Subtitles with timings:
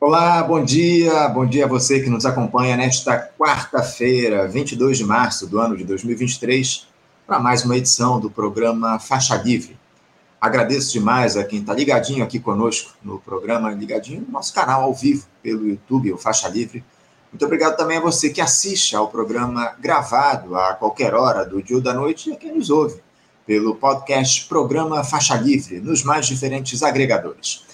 [0.00, 5.44] Olá, bom dia, bom dia a você que nos acompanha nesta quarta-feira, 22 de março
[5.44, 6.86] do ano de 2023,
[7.26, 9.76] para mais uma edição do programa Faixa Livre.
[10.40, 14.94] Agradeço demais a quem está ligadinho aqui conosco no programa, ligadinho no nosso canal ao
[14.94, 16.84] vivo pelo YouTube, o Faixa Livre.
[17.32, 21.74] Muito obrigado também a você que assiste ao programa gravado a qualquer hora do dia
[21.74, 23.00] ou da noite e a quem nos ouve
[23.44, 27.66] pelo podcast Programa Faixa Livre, nos mais diferentes agregadores.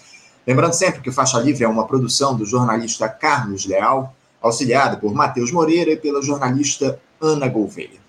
[0.46, 5.14] Lembrando sempre que o Faixa Livre é uma produção do jornalista Carlos Leal, auxiliado por
[5.14, 8.04] Matheus Moreira e pela jornalista Ana Gouveia.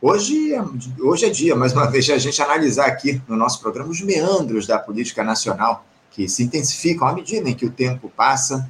[0.00, 0.64] Hoje é,
[1.00, 4.00] hoje é dia, mais uma vez, de a gente analisar aqui no nosso programa os
[4.00, 8.66] meandros da política nacional, que se intensificam à medida em que o tempo passa.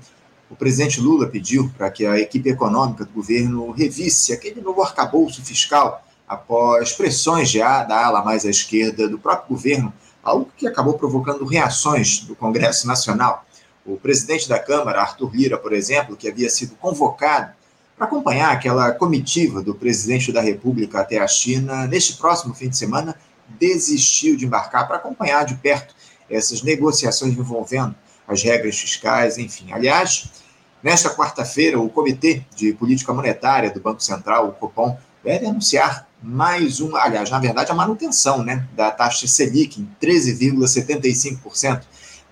[0.51, 5.45] O presidente Lula pediu para que a equipe econômica do governo revisse aquele novo arcabouço
[5.45, 9.93] fiscal após pressões já da ala mais à esquerda do próprio governo
[10.23, 13.45] algo que acabou provocando reações do Congresso Nacional.
[13.85, 17.53] O presidente da Câmara, Arthur Lira, por exemplo, que havia sido convocado
[17.97, 22.77] para acompanhar aquela comitiva do presidente da República até a China, neste próximo fim de
[22.77, 23.17] semana,
[23.59, 25.95] desistiu de embarcar para acompanhar de perto
[26.31, 27.95] essas negociações envolvendo
[28.27, 29.73] as regras fiscais, enfim.
[29.73, 30.31] Aliás,
[30.83, 36.81] nesta quarta-feira, o Comitê de Política Monetária do Banco Central, o Copom, deve anunciar mais
[36.81, 41.83] uma, aliás, na verdade, a manutenção né, da taxa Selic em 13,75%,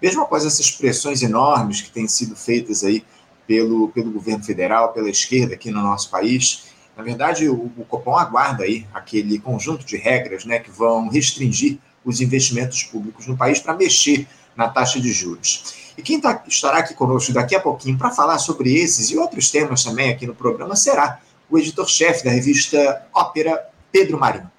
[0.03, 3.05] mesmo após essas pressões enormes que têm sido feitas aí
[3.47, 6.67] pelo, pelo governo federal, pela esquerda aqui no nosso país.
[6.97, 11.79] Na verdade, o, o Copom aguarda aí aquele conjunto de regras né, que vão restringir
[12.05, 14.27] os investimentos públicos no país para mexer
[14.57, 15.75] na taxa de juros.
[15.97, 19.51] E quem tá, estará aqui conosco daqui a pouquinho para falar sobre esses e outros
[19.51, 24.51] temas também aqui no programa será o editor-chefe da revista Ópera, Pedro Marinho.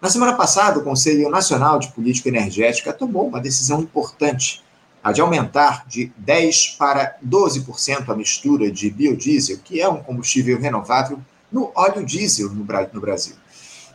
[0.00, 4.62] Na semana passada, o Conselho Nacional de Política Energética tomou uma decisão importante,
[5.02, 10.60] a de aumentar de 10% para 12% a mistura de biodiesel, que é um combustível
[10.60, 11.18] renovável,
[11.50, 12.64] no óleo diesel no
[13.00, 13.34] Brasil.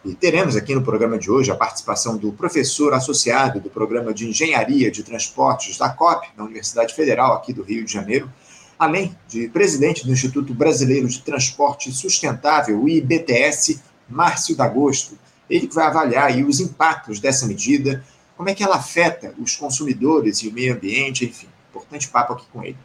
[0.03, 4.27] E teremos aqui no programa de hoje a participação do professor associado do Programa de
[4.27, 8.29] Engenharia de Transportes da COP, da Universidade Federal aqui do Rio de Janeiro,
[8.77, 15.17] além de presidente do Instituto Brasileiro de Transporte Sustentável, o IBTS, Márcio D'Agosto.
[15.49, 18.03] Ele vai avaliar aí os impactos dessa medida,
[18.35, 22.45] como é que ela afeta os consumidores e o meio ambiente, enfim, importante papo aqui
[22.51, 22.77] com ele.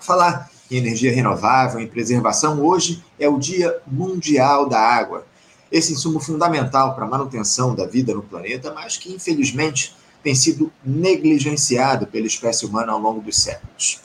[0.00, 5.26] Falar em energia renovável, em preservação, hoje é o Dia Mundial da Água.
[5.70, 10.72] Esse insumo fundamental para a manutenção da vida no planeta, mas que infelizmente tem sido
[10.84, 14.00] negligenciado pela espécie humana ao longo dos séculos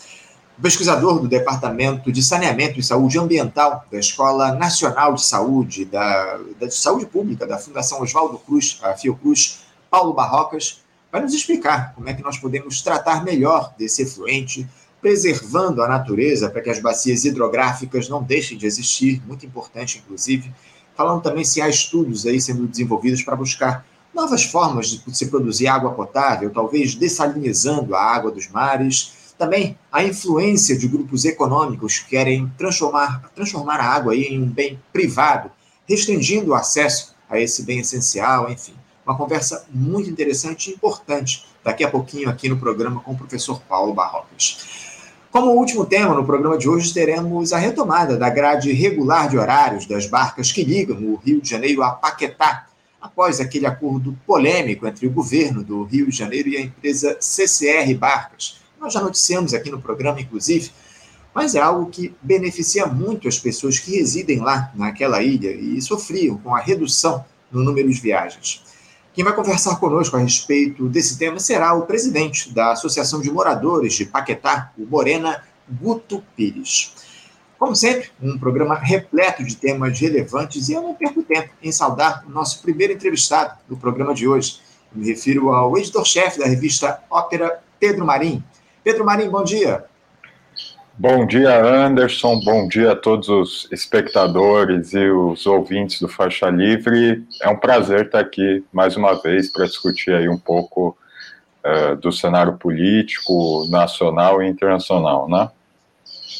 [0.61, 6.67] pesquisador do Departamento de Saneamento e Saúde Ambiental da Escola Nacional de Saúde, da, da
[6.67, 12.07] de Saúde Pública, da Fundação Oswaldo Cruz, a Fiocruz, Paulo Barrocas, vai nos explicar como
[12.07, 14.67] é que nós podemos tratar melhor desse efluente,
[15.01, 20.53] preservando a natureza para que as bacias hidrográficas não deixem de existir, muito importante, inclusive,
[20.95, 25.67] falando também se há estudos aí sendo desenvolvidos para buscar novas formas de se produzir
[25.67, 32.09] água potável, talvez dessalinizando a água dos mares, também a influência de grupos econômicos que
[32.09, 35.49] querem transformar, transformar a água aí em um bem privado,
[35.89, 38.75] restringindo o acesso a esse bem essencial, enfim.
[39.03, 43.59] Uma conversa muito interessante e importante daqui a pouquinho aqui no programa com o professor
[43.67, 44.59] Paulo Barrocas.
[45.31, 49.87] Como último tema no programa de hoje, teremos a retomada da grade regular de horários
[49.87, 52.67] das barcas que ligam o Rio de Janeiro a Paquetá,
[53.01, 57.91] após aquele acordo polêmico entre o governo do Rio de Janeiro e a empresa CCR
[57.97, 60.71] Barcas, nós já noticiamos aqui no programa, inclusive,
[61.33, 66.37] mas é algo que beneficia muito as pessoas que residem lá naquela ilha e sofriam
[66.37, 68.63] com a redução no número de viagens.
[69.13, 73.93] Quem vai conversar conosco a respeito desse tema será o presidente da Associação de Moradores
[73.93, 76.93] de Paquetá, o Morena Guto Pires.
[77.59, 82.25] Como sempre, um programa repleto de temas relevantes e eu não perco tempo em saudar
[82.25, 84.59] o nosso primeiro entrevistado do programa de hoje.
[84.91, 88.43] me refiro ao editor-chefe da revista Ópera, Pedro Marim.
[88.83, 89.85] Pedro Marim, bom dia.
[90.97, 92.39] Bom dia, Anderson.
[92.43, 97.25] Bom dia a todos os espectadores e os ouvintes do Faixa Livre.
[97.41, 100.97] É um prazer estar aqui mais uma vez para discutir aí um pouco
[101.65, 105.49] uh, do cenário político nacional e internacional, né?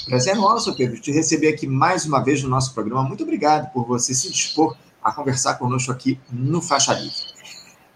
[0.06, 3.04] Prazer é nosso, Pedro, te receber aqui mais uma vez no nosso programa.
[3.04, 7.31] Muito obrigado por você se dispor a conversar conosco aqui no Faixa Livre.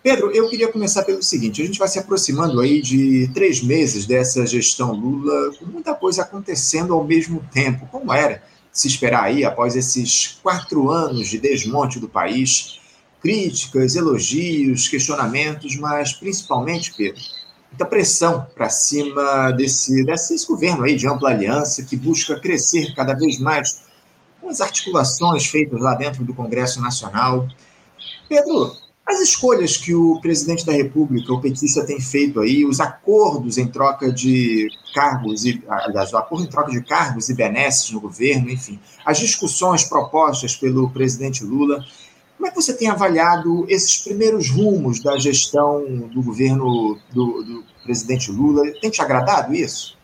[0.06, 4.06] Pedro, eu queria começar pelo seguinte: a gente vai se aproximando aí de três meses
[4.06, 9.44] dessa gestão Lula, com muita coisa acontecendo ao mesmo tempo, como era se esperar aí
[9.44, 12.80] após esses quatro anos de desmonte do país,
[13.20, 17.20] críticas, elogios, questionamentos, mas principalmente, Pedro,
[17.72, 23.16] muita pressão para cima desse, desse governo aí de ampla aliança que busca crescer cada
[23.16, 23.82] vez mais
[24.40, 27.48] com as articulações feitas lá dentro do Congresso Nacional.
[28.30, 33.58] Pedro, as escolhas que o presidente da República, o petista, tem feito aí, os acordos
[33.58, 38.02] em troca de cargos, e, aliás, o acordo em troca de cargos e benesses no
[38.02, 41.86] governo, enfim, as discussões propostas pelo presidente Lula,
[42.36, 47.64] como é que você tem avaliado esses primeiros rumos da gestão do governo do, do
[47.84, 48.64] presidente Lula?
[48.82, 49.98] Tem te agradado isso?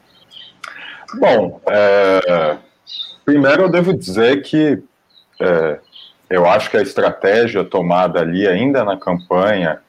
[1.19, 2.57] Bom, é,
[3.25, 4.81] primeiro eu devo dizer que
[5.42, 5.80] é,
[6.31, 9.81] eu acho que a estratégia tomada ali ainda na campanha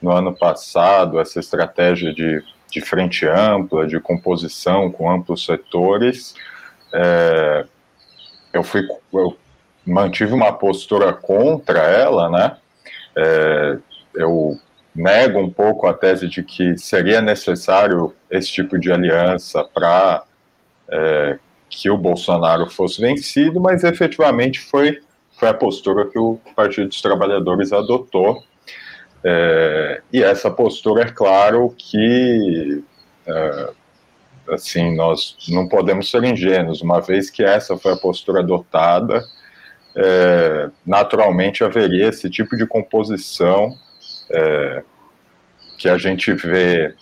[0.00, 2.40] no ano passado, essa estratégia de,
[2.70, 6.36] de frente ampla, de composição com amplos setores,
[6.94, 7.66] é,
[8.52, 9.36] eu, fui, eu
[9.84, 12.56] mantive uma postura contra ela, né?
[13.16, 13.78] É,
[14.14, 14.56] eu
[14.94, 20.22] nego um pouco a tese de que seria necessário esse tipo de aliança para
[20.88, 25.00] é, que o Bolsonaro fosse vencido, mas efetivamente foi
[25.38, 28.42] foi a postura que o Partido dos Trabalhadores adotou.
[29.22, 32.82] É, e essa postura, é claro que,
[33.26, 33.70] é,
[34.50, 39.24] assim, nós não podemos ser ingênuos, uma vez que essa foi a postura adotada,
[39.96, 43.76] é, naturalmente haveria esse tipo de composição
[44.30, 44.82] é,
[45.76, 46.94] que a gente vê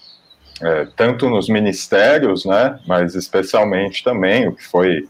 [0.62, 5.06] é, tanto nos ministérios, né, mas especialmente também o que foi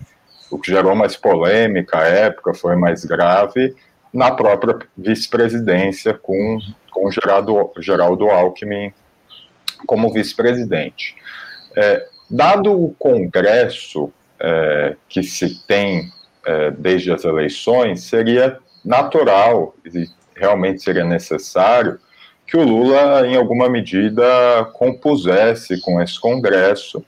[0.51, 3.75] o que gerou mais polêmica à época, foi mais grave,
[4.13, 6.59] na própria vice-presidência, com,
[6.91, 8.93] com Geraldo, Geraldo Alckmin
[9.87, 11.17] como vice-presidente.
[11.77, 14.11] É, dado o Congresso
[14.41, 16.11] é, que se tem
[16.45, 21.99] é, desde as eleições, seria natural e realmente seria necessário
[22.47, 24.25] que o Lula, em alguma medida,
[24.75, 27.05] compusesse com esse Congresso,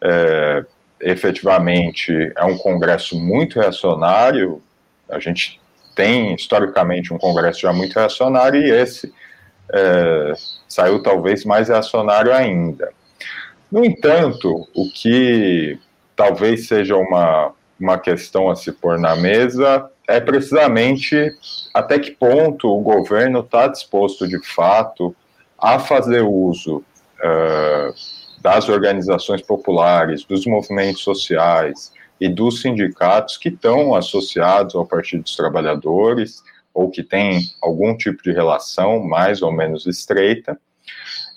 [0.00, 0.64] é,
[1.00, 4.62] efetivamente é um Congresso muito reacionário,
[5.08, 5.60] a gente
[5.94, 9.12] tem historicamente um Congresso já muito reacionário e esse
[9.72, 10.32] é,
[10.68, 12.92] saiu talvez mais reacionário ainda.
[13.70, 15.78] No entanto, o que
[16.16, 21.30] talvez seja uma, uma questão a se pôr na mesa é precisamente
[21.72, 25.14] até que ponto o governo está disposto de fato
[25.56, 27.94] a fazer uso uh,
[28.40, 35.36] das organizações populares, dos movimentos sociais e dos sindicatos que estão associados ao Partido dos
[35.36, 36.42] Trabalhadores
[36.72, 40.58] ou que têm algum tipo de relação mais ou menos estreita,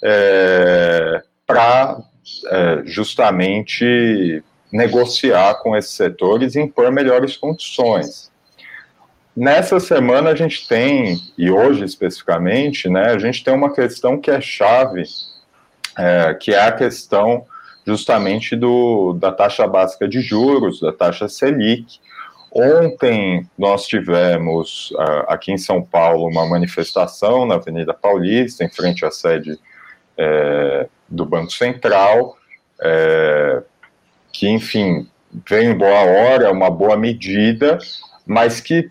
[0.03, 1.99] é, para
[2.47, 8.31] é, justamente negociar com esses setores e impor melhores condições.
[9.35, 14.29] Nessa semana a gente tem, e hoje especificamente, né, a gente tem uma questão que
[14.29, 15.03] é chave
[15.97, 17.45] é, que é a questão
[17.85, 21.99] justamente do, da taxa básica de juros, da taxa Selic.
[22.51, 24.93] Ontem nós tivemos
[25.27, 29.59] aqui em São Paulo uma manifestação na Avenida Paulista, em frente à sede
[30.17, 32.37] é, do Banco Central,
[32.79, 33.63] é,
[34.31, 35.07] que, enfim,
[35.49, 37.79] vem em boa hora, é uma boa medida,
[38.25, 38.89] mas que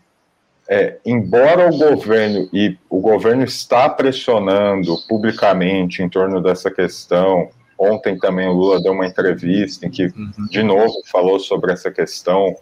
[0.69, 8.19] é, embora o governo, e o governo está pressionando publicamente em torno dessa questão, ontem
[8.19, 10.47] também o Lula deu uma entrevista em que, uhum.
[10.51, 12.57] de novo, falou sobre essa questão,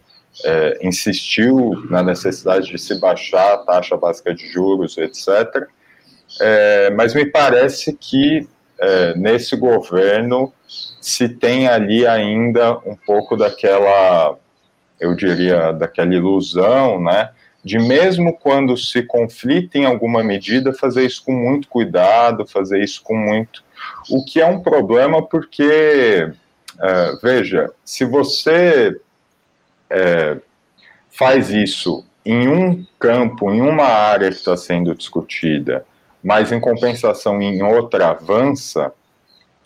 [0.45, 5.67] é, insistiu na necessidade de se baixar a taxa básica de juros, etc.
[6.41, 14.37] É, mas me parece que é, nesse governo se tem ali ainda um pouco daquela,
[14.99, 17.31] eu diria, daquela ilusão, né?
[17.65, 23.03] De mesmo quando se conflita em alguma medida, fazer isso com muito cuidado, fazer isso
[23.03, 23.63] com muito.
[24.11, 26.33] O que é um problema porque,
[26.75, 28.99] uh, veja, se você
[29.91, 30.37] é,
[31.11, 35.85] faz isso em um campo, em uma área que está sendo discutida,
[36.23, 38.93] mas em compensação em outra avança,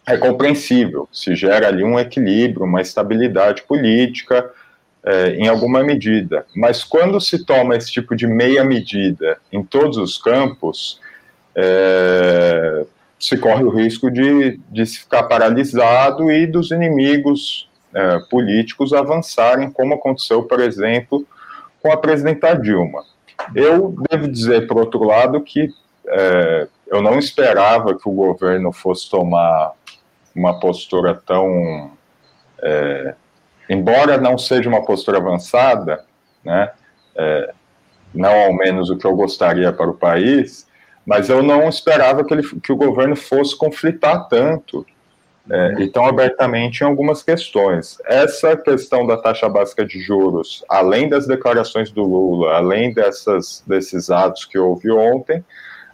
[0.07, 4.51] é compreensível, se gera ali um equilíbrio, uma estabilidade política,
[5.05, 6.47] é, em alguma medida.
[6.57, 10.99] Mas quando se toma esse tipo de meia medida em todos os campos,
[11.55, 12.85] é,
[13.19, 19.71] se corre o risco de, de se ficar paralisado e dos inimigos é, políticos avançarem,
[19.71, 21.27] como aconteceu, por exemplo,
[21.83, 23.05] com a presidenta Dilma.
[23.55, 25.69] Eu devo dizer, por outro lado, que
[26.87, 29.73] eu não esperava que o governo fosse tomar
[30.35, 31.91] uma postura tão
[33.69, 36.05] embora não seja uma postura avançada,
[36.45, 36.71] né,
[37.17, 37.53] é,
[38.15, 40.67] não ao menos o que eu gostaria para o país,
[41.05, 44.87] mas eu não esperava que, ele, que o governo fosse conflitar tanto
[45.51, 47.99] é, e estão abertamente em algumas questões.
[48.07, 54.11] Essa questão da taxa básica de juros, além das declarações do Lula, além dessas, desses
[54.11, 55.45] atos que houve ontem,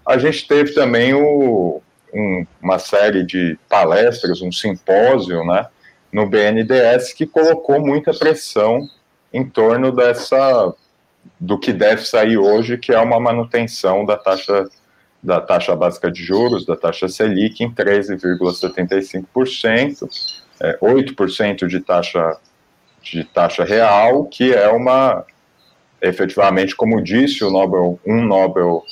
[0.06, 1.82] a gente teve também o,
[2.14, 5.66] um, uma série de palestras, um simpósio, né,
[6.12, 8.88] no BNDES que colocou muita pressão
[9.33, 10.75] em torno dessa
[11.38, 14.69] do que deve sair hoje, que é uma manutenção da taxa
[15.23, 20.09] da taxa básica de juros, da taxa Selic, em 13,75%,
[20.61, 22.38] é, 8% de taxa,
[23.02, 25.26] de taxa real, que é uma,
[26.00, 28.83] efetivamente, como disse o Nobel, um Nobel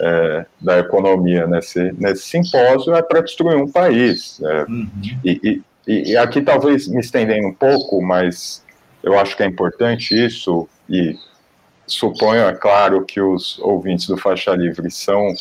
[0.00, 4.40] é, da economia nesse, nesse simpósio, é para destruir um país.
[4.42, 4.88] É, uhum.
[5.22, 8.64] e, e, e aqui talvez me estendendo um pouco, mas
[9.02, 11.18] eu acho que é importante isso, e
[11.86, 15.34] suponho, é claro, que os ouvintes do Faixa Livre são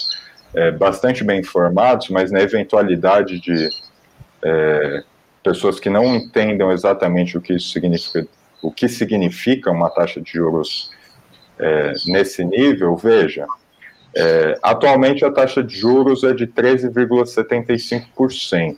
[0.53, 3.69] é, bastante bem informados, mas na eventualidade de
[4.43, 5.03] é,
[5.41, 8.27] pessoas que não entendam exatamente o que isso significa,
[8.61, 10.91] o que significa uma taxa de juros
[11.57, 13.47] é, nesse nível, veja,
[14.15, 18.77] é, atualmente a taxa de juros é de 13,75%.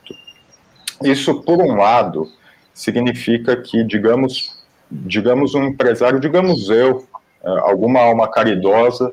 [1.04, 2.32] Isso, por um lado,
[2.74, 7.06] significa que, digamos, digamos um empresário, digamos eu,
[7.44, 9.12] é, alguma alma caridosa,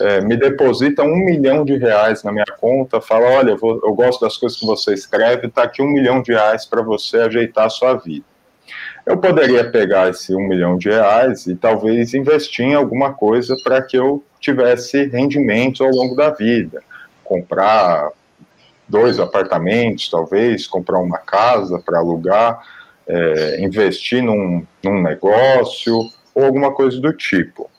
[0.00, 4.36] é, me deposita um milhão de reais na minha conta, fala, olha, eu, gosto das
[4.36, 7.94] coisas que você escreve, está aqui um milhão de reais para você ajeitar a sua
[7.94, 8.24] vida.
[9.06, 13.80] Eu poderia pegar esse um milhão de reais e talvez investir em alguma coisa para
[13.80, 16.82] que eu tivesse rendimentos ao longo da vida,
[17.24, 18.10] comprar
[18.88, 22.62] dois apartamentos, talvez, comprar uma casa para alugar,
[23.06, 25.98] é, investir num, num negócio
[26.34, 27.70] ou alguma coisa do tipo.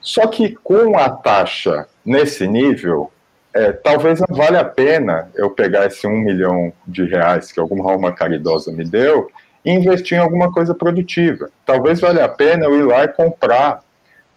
[0.00, 3.12] Só que com a taxa nesse nível,
[3.54, 7.90] é, talvez não valha a pena eu pegar esse um milhão de reais que alguma
[7.90, 9.30] alma caridosa me deu
[9.64, 11.50] e investir em alguma coisa produtiva.
[11.64, 13.80] Talvez valha a pena eu ir lá e comprar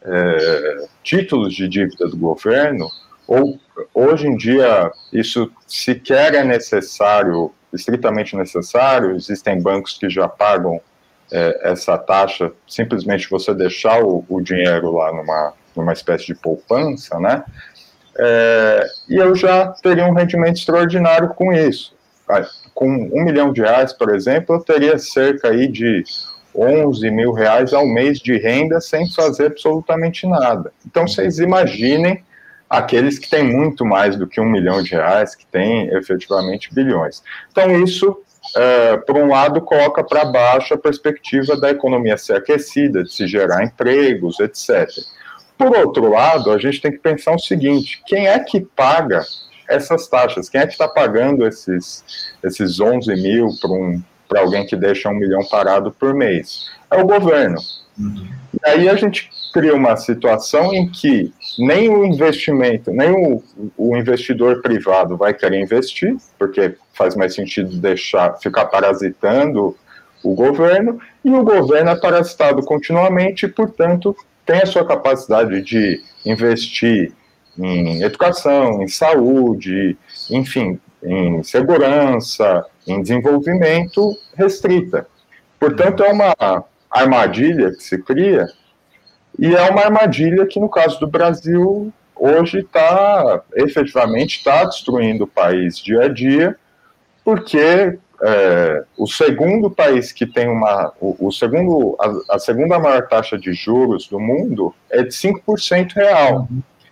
[0.03, 2.87] é, títulos de dívida do governo,
[3.27, 3.59] ou
[3.93, 10.79] hoje em dia isso sequer é necessário, estritamente necessário, existem bancos que já pagam
[11.31, 17.19] é, essa taxa, simplesmente você deixar o, o, dinheiro lá numa, numa espécie de poupança,
[17.19, 17.43] né?
[18.17, 21.93] É, e eu já teria um rendimento extraordinário com isso.
[22.73, 26.03] Com um milhão de reais, por exemplo, eu teria cerca aí de
[26.55, 30.71] 11 mil reais ao mês de renda sem fazer absolutamente nada.
[30.85, 32.23] Então, vocês imaginem
[32.69, 37.23] aqueles que têm muito mais do que um milhão de reais, que têm efetivamente bilhões.
[37.51, 38.17] Então, isso
[38.55, 43.27] é, por um lado, coloca para baixo a perspectiva da economia ser aquecida, de se
[43.27, 44.89] gerar empregos, etc.
[45.57, 49.21] Por outro lado, a gente tem que pensar o seguinte: quem é que paga
[49.67, 50.49] essas taxas?
[50.49, 52.03] Quem é que está pagando esses,
[52.43, 54.01] esses 11 mil para um,
[54.35, 56.69] alguém que deixa um milhão parado por mês?
[56.91, 57.57] É o governo.
[57.97, 58.27] Uhum.
[58.53, 63.41] E aí a gente cria uma situação em que nem o investimento, nem o,
[63.77, 69.73] o investidor privado vai querer investir, porque faz mais sentido deixar ficar parasitando
[70.21, 74.13] o governo, e o governo é parasitado continuamente, e, portanto,
[74.45, 77.13] tem a sua capacidade de investir
[77.57, 79.97] em educação, em saúde,
[80.29, 85.07] enfim, em segurança, em desenvolvimento restrita.
[85.57, 86.35] Portanto, é uma
[86.91, 88.49] armadilha que se cria
[89.37, 95.27] e é uma armadilha que, no caso do Brasil, hoje está, efetivamente, está destruindo o
[95.27, 96.55] país dia a dia,
[97.23, 103.07] porque é, o segundo país que tem uma, o, o segundo, a, a, segunda maior
[103.07, 106.47] taxa de juros do mundo é de 5% real.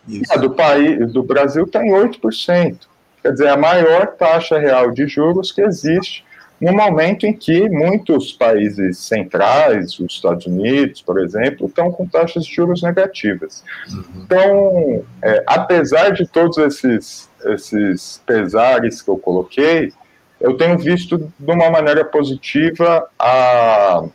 [0.08, 0.34] Isso.
[0.34, 2.78] A do, país, do Brasil tem 8%.
[3.22, 6.26] Quer dizer, a maior taxa real de juros que existe
[6.64, 12.46] no momento em que muitos países centrais, os Estados Unidos, por exemplo, estão com taxas
[12.46, 13.66] de juros negativas.
[13.92, 14.04] Uhum.
[14.24, 19.92] Então, é, apesar de todos esses, esses pesares que eu coloquei,
[20.40, 24.06] eu tenho visto de uma maneira positiva a,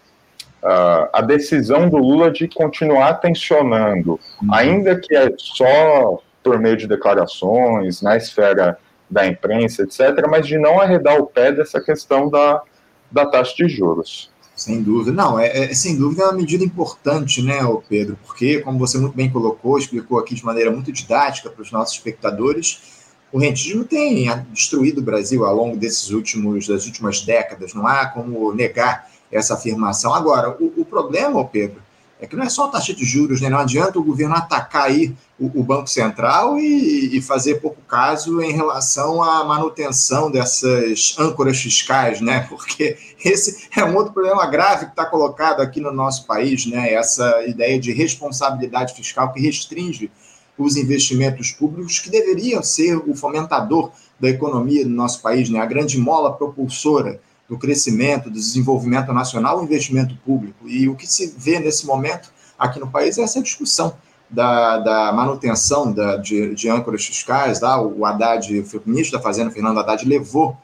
[0.62, 4.54] a, a decisão do Lula de continuar tensionando, uhum.
[4.54, 8.78] ainda que é só por meio de declarações, na esfera
[9.10, 12.62] da imprensa, etc., mas de não arredar o pé dessa questão da,
[13.10, 14.30] da taxa de juros.
[14.54, 15.12] Sem dúvida.
[15.12, 18.18] Não, é, é, sem dúvida é uma medida importante, né, Pedro?
[18.26, 21.94] Porque, como você muito bem colocou, explicou aqui de maneira muito didática para os nossos
[21.94, 22.98] espectadores,
[23.30, 27.72] o rentismo tem destruído o Brasil ao longo desses últimos, das últimas décadas.
[27.72, 30.12] Não há como negar essa afirmação.
[30.12, 31.80] Agora, o, o problema, Pedro,
[32.20, 33.48] é que não é só taxa de juros, né?
[33.48, 38.40] Não adianta o governo atacar aí o, o Banco Central e, e, fazer pouco caso
[38.42, 42.40] em relação à manutenção dessas âncoras fiscais, né?
[42.48, 46.92] Porque esse é um outro problema grave que está colocado aqui no nosso país, né?
[46.92, 50.10] Essa ideia de responsabilidade fiscal que restringe
[50.58, 55.60] os investimentos públicos, que deveriam ser o fomentador da economia do nosso país, né?
[55.60, 60.68] A grande mola propulsora do crescimento, do desenvolvimento nacional, o investimento público.
[60.68, 63.94] E o que se vê nesse momento aqui no país é essa discussão
[64.28, 67.60] da, da manutenção da, de, de âncoras fiscais.
[67.60, 67.80] Tá?
[67.80, 70.56] O Haddad, o ministro da Fazenda, Fernando Haddad, levou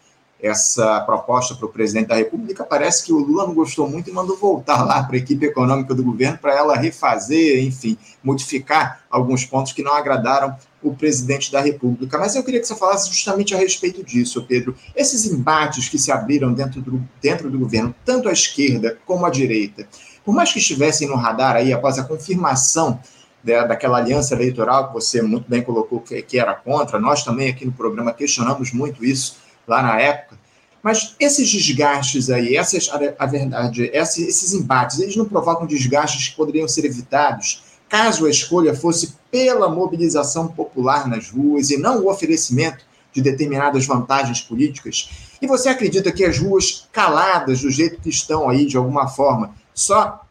[0.43, 2.65] essa proposta para o presidente da República.
[2.65, 5.95] Parece que o Lula não gostou muito e mandou voltar lá para a equipe econômica
[5.95, 11.61] do governo para ela refazer, enfim, modificar alguns pontos que não agradaram o presidente da
[11.61, 12.19] República.
[12.19, 14.77] Mas eu queria que você falasse justamente a respeito disso, Pedro.
[14.95, 19.31] Esses embates que se abriram dentro do, dentro do governo, tanto a esquerda como a
[19.31, 19.89] direita,
[20.25, 23.01] por mais que estivessem no radar aí após a confirmação
[23.43, 27.49] da, daquela aliança eleitoral que você muito bem colocou que, que era contra, nós também
[27.49, 29.37] aqui no programa questionamos muito isso
[29.67, 30.39] lá na época.
[30.83, 36.29] Mas esses desgastes aí, essas, a, a verdade, esses, esses embates, eles não provocam desgastes
[36.29, 42.03] que poderiam ser evitados caso a escolha fosse pela mobilização popular nas ruas e não
[42.03, 45.11] o oferecimento de determinadas vantagens políticas?
[45.41, 49.55] E você acredita que as ruas caladas, do jeito que estão aí, de alguma forma,
[49.75, 50.25] só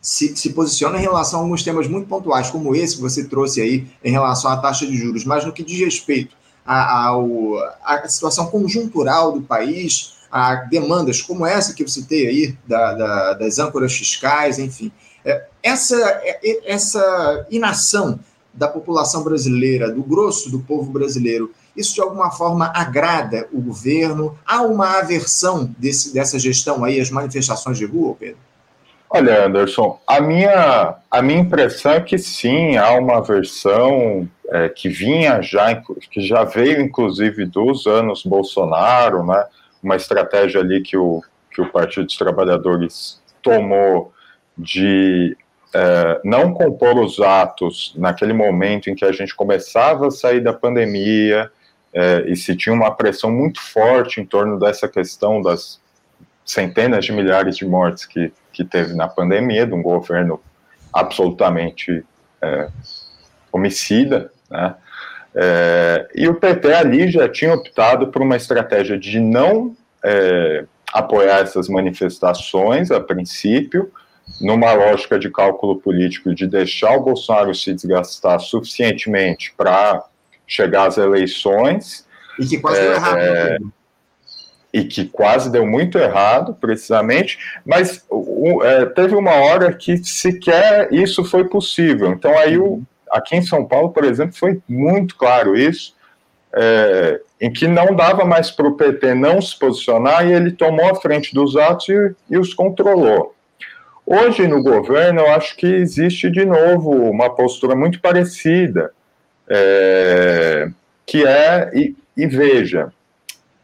[0.00, 3.60] se, se posicionam em relação a alguns temas muito pontuais, como esse que você trouxe
[3.60, 7.10] aí em relação à taxa de juros, mas no que diz respeito à,
[7.84, 13.34] à situação conjuntural do país, a demandas como essa que eu citei aí, da, da,
[13.34, 14.90] das âncoras fiscais, enfim.
[15.24, 18.18] É, essa, é, essa inação
[18.52, 24.38] da população brasileira, do grosso do povo brasileiro, isso de alguma forma agrada o governo?
[24.44, 28.38] Há uma aversão desse, dessa gestão aí às manifestações de rua, Pedro?
[29.14, 34.88] Olha, Anderson, a minha, a minha impressão é que sim, há uma aversão é, que
[34.88, 35.74] vinha já,
[36.10, 39.44] que já veio inclusive dos anos Bolsonaro, né?
[39.82, 44.12] Uma estratégia ali que o, que o Partido dos Trabalhadores tomou
[44.62, 45.36] de
[45.74, 50.52] é, não compor os atos naquele momento em que a gente começava a sair da
[50.52, 51.50] pandemia
[51.92, 55.80] é, e se tinha uma pressão muito forte em torno dessa questão das
[56.44, 60.40] centenas de milhares de mortes que, que teve na pandemia, de um governo
[60.92, 62.04] absolutamente
[62.40, 62.68] é,
[63.50, 64.74] homicida, né?
[65.34, 71.40] É, e o PT ali já tinha optado por uma estratégia de não é, apoiar
[71.40, 73.90] essas manifestações a princípio,
[74.40, 80.04] numa lógica de cálculo político de deixar o Bolsonaro se desgastar suficientemente para
[80.46, 82.06] chegar às eleições.
[82.38, 83.18] E que quase é, deu errado.
[83.18, 83.58] É,
[84.72, 90.92] e que quase deu muito errado, precisamente, mas o, é, teve uma hora que sequer
[90.92, 92.10] isso foi possível.
[92.10, 95.94] Então, aí, o, aqui em São Paulo, por exemplo, foi muito claro isso,
[96.54, 100.90] é, em que não dava mais para o PT não se posicionar e ele tomou
[100.90, 103.34] a frente dos atos e, e os controlou.
[104.04, 108.92] Hoje, no governo, eu acho que existe de novo uma postura muito parecida,
[109.48, 110.68] é,
[111.06, 112.92] que é, e, e, veja,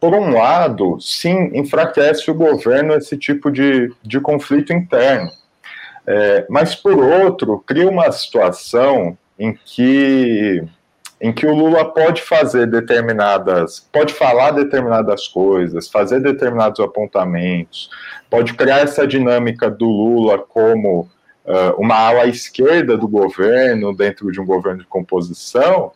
[0.00, 5.30] por um lado, sim, enfraquece o governo esse tipo de, de conflito interno,
[6.06, 10.62] é, mas por outro, cria uma situação em que
[11.20, 17.90] em que o Lula pode fazer determinadas, pode falar determinadas coisas, fazer determinados apontamentos,
[18.30, 21.08] pode criar essa dinâmica do Lula como
[21.44, 25.92] uh, uma ala esquerda do governo, dentro de um governo de composição,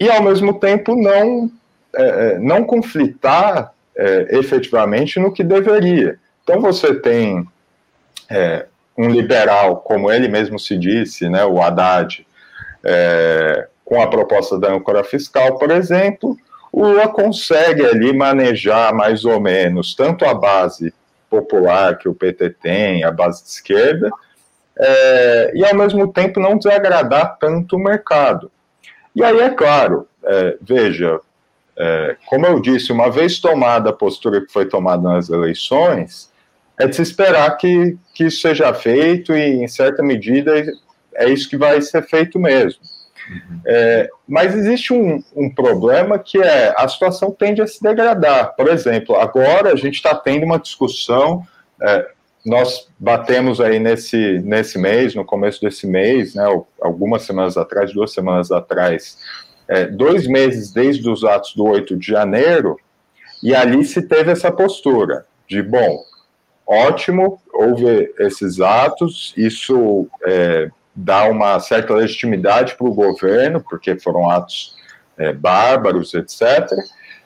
[0.00, 1.50] e ao mesmo tempo não,
[1.94, 6.18] é, não conflitar é, efetivamente no que deveria.
[6.42, 7.46] Então você tem
[8.28, 8.66] é,
[8.96, 12.26] um liberal, como ele mesmo se disse, né, o Haddad,
[12.84, 16.36] é, com a proposta da âncora fiscal, por exemplo,
[16.72, 20.92] o Lula consegue ali manejar mais ou menos tanto a base
[21.30, 24.10] popular que o PT tem, a base de esquerda,
[24.76, 28.50] é, e ao mesmo tempo não desagradar tanto o mercado.
[29.14, 31.20] E aí, é claro, é, veja,
[31.78, 36.30] é, como eu disse, uma vez tomada a postura que foi tomada nas eleições,
[36.78, 40.52] é de se esperar que, que isso seja feito e, em certa medida,
[41.14, 42.80] é isso que vai ser feito mesmo.
[43.66, 48.54] É, mas existe um, um, problema que é a situação tende a se degradar.
[48.54, 51.42] Por exemplo, agora a gente está tendo uma discussão.
[51.82, 52.08] É,
[52.44, 56.44] nós batemos aí nesse, nesse mês, no começo desse mês, né,
[56.80, 59.18] algumas semanas atrás, duas semanas atrás,
[59.68, 62.78] é, dois meses desde os atos do 8 de janeiro,
[63.42, 65.98] e ali se teve essa postura de, bom,
[66.64, 74.30] ótimo, houve esses atos, isso é, dá uma certa legitimidade para o governo, porque foram
[74.30, 74.74] atos
[75.18, 76.66] é, bárbaros, etc.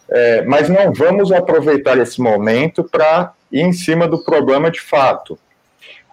[0.09, 5.39] É, mas não vamos aproveitar esse momento para ir em cima do problema de fato.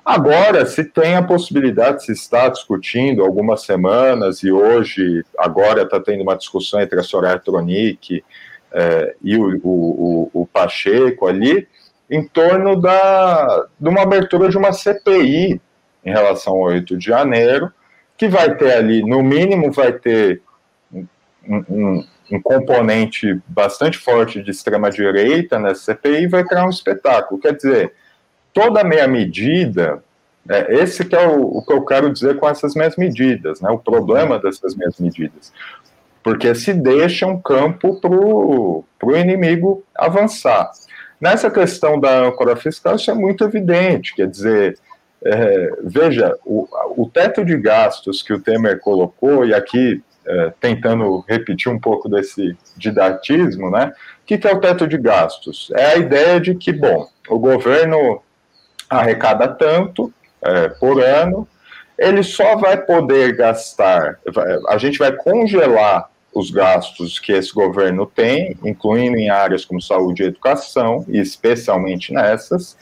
[0.05, 6.21] Agora, se tem a possibilidade, se está discutindo algumas semanas, e hoje, agora está tendo
[6.21, 8.23] uma discussão entre a Soraya Tronic
[8.71, 11.67] é, e o, o, o, Pacheco ali,
[12.09, 15.59] em torno da, de uma abertura de uma CPI
[16.07, 17.69] em relação ao 8 de janeiro,
[18.17, 20.41] que vai ter ali, no mínimo, vai ter
[20.91, 21.05] um,
[21.69, 27.41] um, um componente bastante forte de extrema-direita nessa CPI e vai criar um espetáculo.
[27.41, 27.93] Quer dizer,
[28.53, 30.01] toda meia medida,
[30.49, 33.69] é, esse que é o, o, que eu quero dizer com essas minhas medidas, né,
[33.69, 35.51] o problema dessas minhas medidas,
[36.23, 40.71] porque se deixa um campo para o inimigo avançar.
[41.19, 44.77] Nessa questão da âncora fiscal, isso é muito evidente, quer dizer,
[45.23, 51.23] é, veja, o, o teto de gastos que o Temer colocou, e aqui é, tentando
[51.27, 53.93] repetir um pouco desse didatismo, né?
[54.21, 55.71] O que, que é o teto de gastos?
[55.75, 58.21] É a ideia de que, bom, o governo
[58.89, 61.47] arrecada tanto é, por ano,
[61.97, 64.19] ele só vai poder gastar,
[64.67, 70.21] a gente vai congelar os gastos que esse governo tem, incluindo em áreas como saúde
[70.21, 72.77] e educação, e especialmente nessas,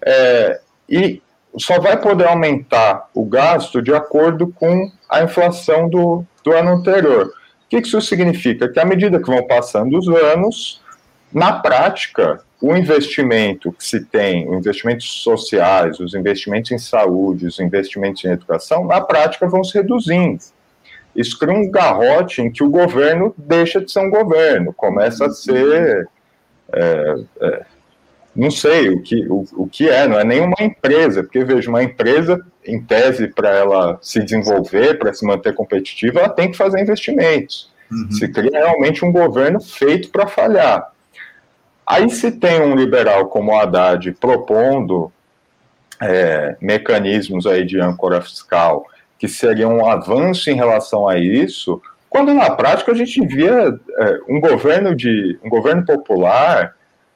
[0.00, 1.20] é, e
[1.58, 7.26] só vai poder aumentar o gasto de acordo com a inflação do, do ano anterior.
[7.26, 7.32] O
[7.68, 8.68] que isso significa?
[8.68, 10.82] Que à medida que vão passando os anos,
[11.32, 17.58] na prática, o investimento que se tem, os investimentos sociais, os investimentos em saúde, os
[17.58, 20.42] investimentos em educação, na prática vão se reduzindo.
[21.14, 25.30] Isso cria um garrote em que o governo deixa de ser um governo, começa a
[25.30, 26.08] ser
[26.72, 27.66] é, é,
[28.34, 31.82] não sei o que, o, o que é, não é nenhuma empresa, porque veja, uma
[31.82, 36.80] empresa, em tese, para ela se desenvolver, para se manter competitiva, ela tem que fazer
[36.80, 37.72] investimentos.
[37.90, 38.10] Uhum.
[38.10, 40.90] Se cria realmente um governo feito para falhar.
[41.86, 45.12] Aí se tem um liberal como o Haddad propondo
[46.00, 48.86] é, mecanismos aí de âncora fiscal
[49.18, 54.18] que seriam um avanço em relação a isso, quando na prática a gente via é,
[54.28, 56.74] um governo de um governo popular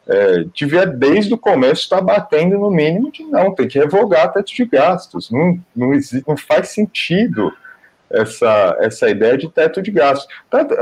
[0.09, 4.55] é, devia desde o começo estar batendo no mínimo de não, tem que revogar teto
[4.55, 5.31] de gastos.
[5.31, 7.53] Não, não, existe, não faz sentido
[8.11, 10.27] essa, essa ideia de teto de gastos.
[10.49, 10.75] Tanto,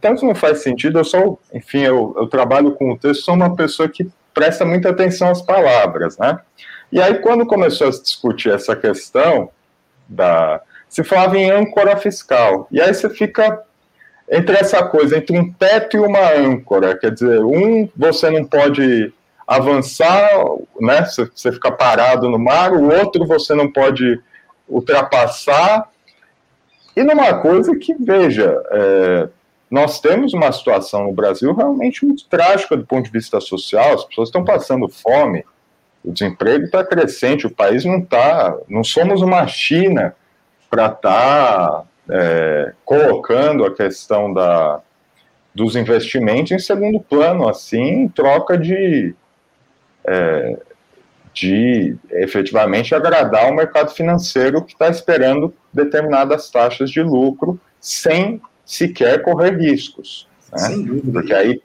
[0.00, 3.54] tanto não faz sentido, eu sou, enfim, eu, eu trabalho com o texto, sou uma
[3.54, 6.38] pessoa que presta muita atenção às palavras, né?
[6.90, 9.50] E aí, quando começou a se discutir essa questão
[10.08, 10.60] da.
[10.88, 12.66] Se falava em âncora fiscal.
[12.70, 13.62] E aí você fica
[14.30, 16.96] entre essa coisa, entre um teto e uma âncora.
[16.96, 19.12] Quer dizer, um você não pode
[19.46, 20.30] avançar,
[20.80, 21.04] né?
[21.04, 24.20] Você fica parado no mar, o outro você não pode
[24.68, 25.90] ultrapassar.
[26.94, 29.28] E numa coisa que, veja, é,
[29.68, 34.04] nós temos uma situação no Brasil realmente muito trágica do ponto de vista social, as
[34.04, 35.44] pessoas estão passando fome,
[36.04, 40.14] o desemprego está crescente, o país não está, não somos uma China
[40.68, 44.80] para estar tá é, colocando a questão da,
[45.54, 49.14] dos investimentos em segundo plano, assim, em troca de,
[50.04, 50.58] é,
[51.32, 59.22] de efetivamente agradar o mercado financeiro que está esperando determinadas taxas de lucro sem sequer
[59.22, 60.28] correr riscos.
[60.52, 60.58] Né?
[60.58, 61.12] Sem dúvida.
[61.12, 61.62] Porque aí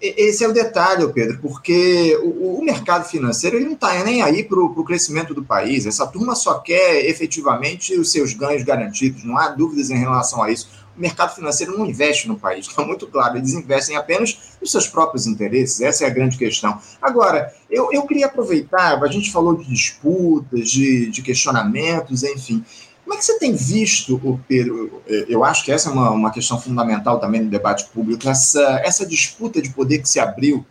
[0.00, 4.42] esse é o detalhe, Pedro, porque o, o mercado financeiro ele não está nem aí
[4.42, 5.86] para o crescimento do país.
[5.86, 10.50] Essa turma só quer efetivamente os seus ganhos garantidos, não há dúvidas em relação a
[10.50, 10.68] isso.
[10.96, 14.88] O mercado financeiro não investe no país, está muito claro, eles investem apenas nos seus
[14.88, 16.80] próprios interesses, essa é a grande questão.
[17.02, 22.64] Agora, eu, eu queria aproveitar, a gente falou de disputas, de, de questionamentos, enfim.
[23.06, 25.00] Como é que você tem visto, o Pedro?
[25.06, 29.06] Eu acho que essa é uma, uma questão fundamental também no debate público, essa, essa
[29.06, 30.66] disputa de poder que se abriu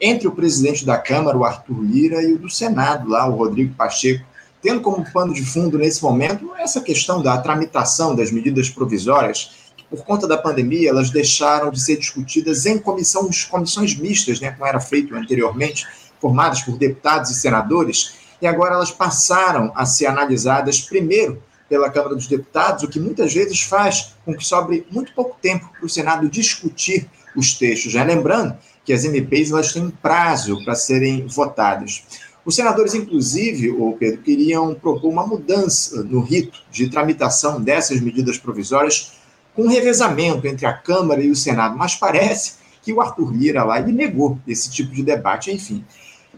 [0.00, 3.74] entre o presidente da Câmara, o Arthur Lira, e o do Senado, lá, o Rodrigo
[3.74, 4.24] Pacheco,
[4.62, 9.82] tendo como pano de fundo nesse momento essa questão da tramitação das medidas provisórias, que
[9.82, 14.64] por conta da pandemia elas deixaram de ser discutidas em comissões, comissões mistas, né, como
[14.64, 15.88] era feito anteriormente,
[16.20, 22.16] formadas por deputados e senadores, e agora elas passaram a ser analisadas primeiro pela Câmara
[22.16, 25.88] dos Deputados, o que muitas vezes faz com que sobre muito pouco tempo para o
[25.88, 27.92] Senado discutir os textos.
[27.92, 32.02] Já lembrando que as MPs elas têm prazo para serem votadas.
[32.44, 38.36] Os senadores, inclusive, o Pedro, queriam propor uma mudança no rito de tramitação dessas medidas
[38.36, 39.12] provisórias
[39.54, 43.62] com um revezamento entre a Câmara e o Senado, mas parece que o Arthur Lira
[43.62, 45.84] lá ele negou esse tipo de debate, enfim.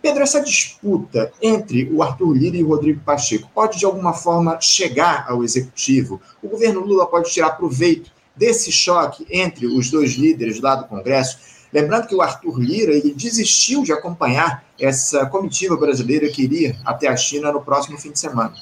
[0.02, 4.60] Pedro, essa disputa entre o Arthur Lira e o Rodrigo Pacheco pode, de alguma forma,
[4.60, 6.20] chegar ao executivo?
[6.42, 11.38] O governo Lula pode tirar proveito desse choque entre os dois líderes lá do Congresso?
[11.72, 17.06] Lembrando que o Arthur Lira ele desistiu de acompanhar essa comitiva brasileira que iria até
[17.06, 18.54] a China no próximo fim de semana.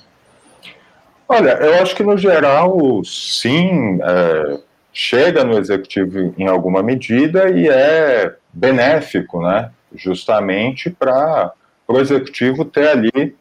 [1.27, 4.61] Olha, eu acho que no geral, sim, é,
[4.93, 9.71] chega no executivo em alguma medida e é benéfico, né?
[9.95, 11.53] Justamente para
[11.87, 13.37] o executivo ter ali,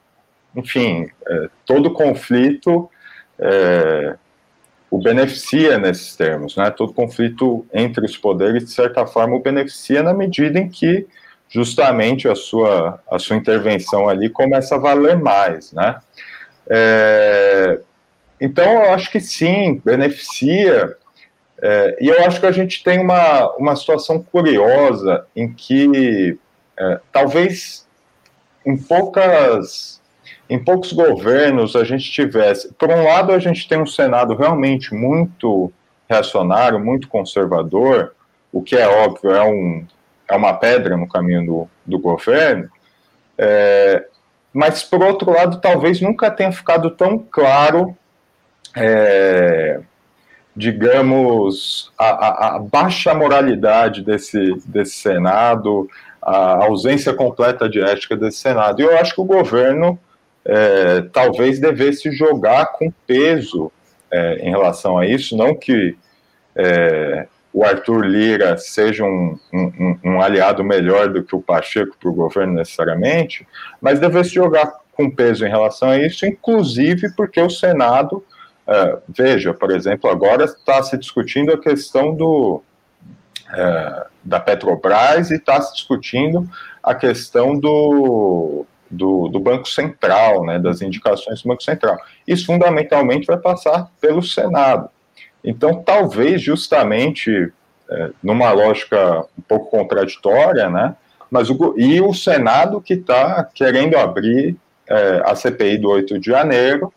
[0.56, 2.90] enfim, é, todo conflito
[3.38, 4.16] é,
[4.90, 6.70] o beneficia nesses termos, né?
[6.72, 11.08] Todo conflito entre os poderes, de certa forma, o beneficia na medida em que
[11.48, 16.00] justamente a sua, a sua intervenção ali começa a valer mais, né?
[16.68, 17.80] É,
[18.42, 20.96] então, eu acho que sim, beneficia,
[21.62, 26.38] é, e eu acho que a gente tem uma, uma situação curiosa em que
[26.78, 27.88] é, talvez
[28.66, 30.00] em poucas
[30.50, 34.96] em poucos governos a gente tivesse, por um lado a gente tem um Senado realmente
[34.96, 35.72] muito
[36.10, 38.16] reacionário, muito conservador,
[38.52, 39.86] o que é óbvio é, um,
[40.28, 42.68] é uma pedra no caminho do, do governo,
[43.38, 44.08] é,
[44.52, 47.96] mas por outro lado talvez nunca tenha ficado tão claro
[48.76, 49.82] é,
[50.60, 55.90] digamos, a, a, a, baixa moralidade desse, desse Senado,
[56.22, 58.82] a ausência completa de ética desse Senado.
[58.82, 59.98] E eu acho que o governo
[60.44, 63.72] é, talvez devesse jogar com peso
[64.12, 65.96] é, em relação a isso, não que
[66.54, 72.10] é, o Arthur Lira seja um, um, um, aliado melhor do que o Pacheco para
[72.10, 73.48] o governo necessariamente,
[73.80, 78.22] mas devesse jogar com peso em relação a isso, inclusive porque o Senado
[78.70, 82.62] Uh, veja, por exemplo, agora está se discutindo a questão do,
[83.50, 86.48] uh, da Petrobras e está se discutindo
[86.84, 91.98] a questão do, do, do, Banco Central, né, das indicações do Banco Central.
[92.28, 94.88] Isso fundamentalmente vai passar pelo Senado.
[95.44, 100.96] Então, talvez justamente uh, numa lógica um pouco contraditória, né,
[101.32, 104.56] mas o, e o Senado que está querendo abrir
[105.24, 106.92] a CPI do 8 de janeiro,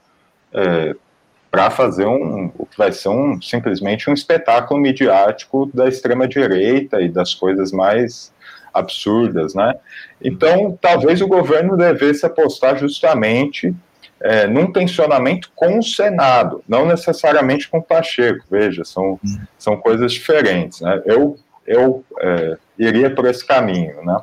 [1.52, 7.10] para fazer um, o que vai ser um, simplesmente um espetáculo midiático da extrema-direita e
[7.10, 8.32] das coisas mais
[8.72, 9.74] absurdas, né?
[10.24, 13.74] Então, talvez o governo devesse apostar justamente
[14.18, 19.20] é, num tensionamento com o Senado, não necessariamente com o Pacheco, veja, são,
[19.58, 21.02] são coisas diferentes, né?
[21.04, 21.36] Eu,
[21.66, 24.18] eu é, iria por esse caminho, né?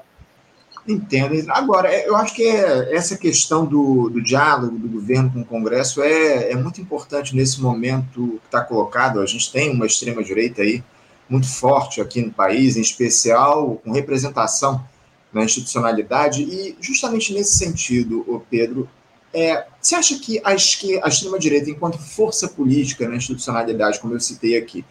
[0.90, 1.36] Entendo.
[1.52, 5.46] Agora, é, eu acho que é, essa questão do, do, diálogo do governo com o
[5.46, 9.20] Congresso é, é muito importante nesse momento que está colocado.
[9.20, 10.84] A gente tem uma extrema-direita aí
[11.30, 14.84] muito forte aqui no país, em especial com representação
[15.32, 16.42] na institucionalidade.
[16.42, 18.90] E, justamente nesse sentido, Pedro,
[19.32, 24.58] é, você acha que a, a extrema-direita, enquanto força política na institucionalidade, como eu citei
[24.58, 24.84] aqui,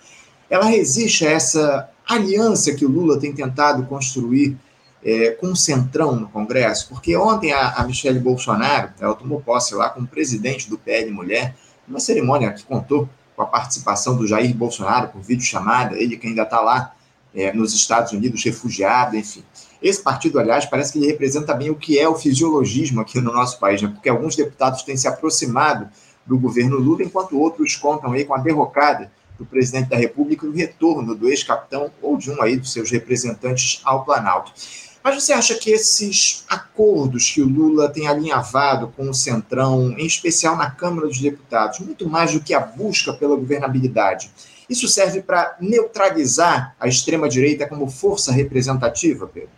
[0.49, 4.57] ela resiste a essa aliança que o Lula tem tentado construir?
[5.05, 9.75] É, com o Centrão no Congresso, porque ontem a, a Michelle Bolsonaro, ela tomou posse
[9.75, 11.55] lá como presidente do PL Mulher,
[11.87, 16.43] uma cerimônia que contou com a participação do Jair Bolsonaro por videochamada, ele que ainda
[16.43, 16.95] está lá
[17.35, 19.45] é, nos Estados Unidos, refugiado, enfim.
[19.81, 23.33] Esse partido, aliás, parece que ele representa bem o que é o fisiologismo aqui no
[23.33, 23.89] nosso país, né?
[23.89, 25.89] porque alguns deputados têm se aproximado
[26.27, 30.49] do governo Lula, enquanto outros contam aí com a derrocada do presidente da República e
[30.49, 34.53] o retorno do ex-capitão ou de um aí dos seus representantes ao Planalto.
[35.03, 40.07] Mas você acha que esses acordos que o Lula tem alinhavado com o Centrão, em
[40.07, 44.31] especial na Câmara dos Deputados, muito mais do que a busca pela governabilidade,
[44.69, 49.51] isso serve para neutralizar a extrema-direita como força representativa, Pedro?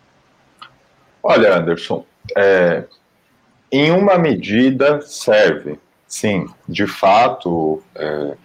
[1.21, 2.85] Olha, Anderson, é,
[3.71, 5.77] em uma medida serve,
[6.07, 6.47] sim.
[6.67, 8.37] De fato, é,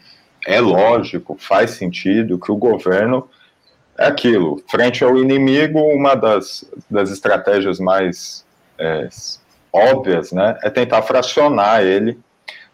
[0.46, 3.28] é lógico, faz sentido que o governo
[3.98, 8.44] é aquilo, frente ao inimigo, uma das, das estratégias mais
[8.78, 9.08] é,
[9.72, 12.18] óbvias né, é tentar fracionar ele,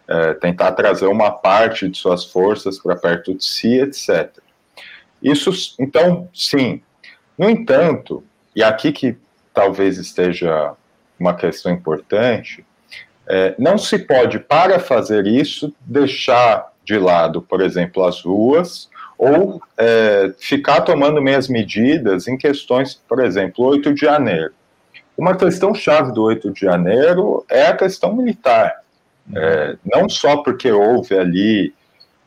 [0.07, 4.37] é, tentar trazer uma parte de suas forças para perto de si, etc.
[5.21, 6.81] Isso, então, sim.
[7.37, 8.23] No entanto,
[8.55, 9.17] e aqui que
[9.53, 10.73] talvez esteja
[11.17, 12.65] uma questão importante,
[13.25, 18.89] é, não se pode, para fazer isso, deixar de lado, por exemplo, as ruas
[19.23, 24.51] ou é, ficar tomando meias medidas em questões, por exemplo, 8 de janeiro.
[25.17, 28.81] Uma questão chave do 8 de janeiro é a questão militar.
[29.33, 31.73] É, não só porque houve ali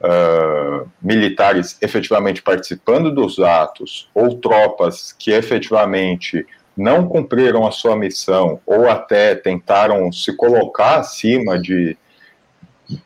[0.01, 8.61] uh, militares efetivamente participando dos atos, ou tropas que efetivamente não cumpriram a sua missão
[8.65, 11.97] ou até tentaram se colocar acima de,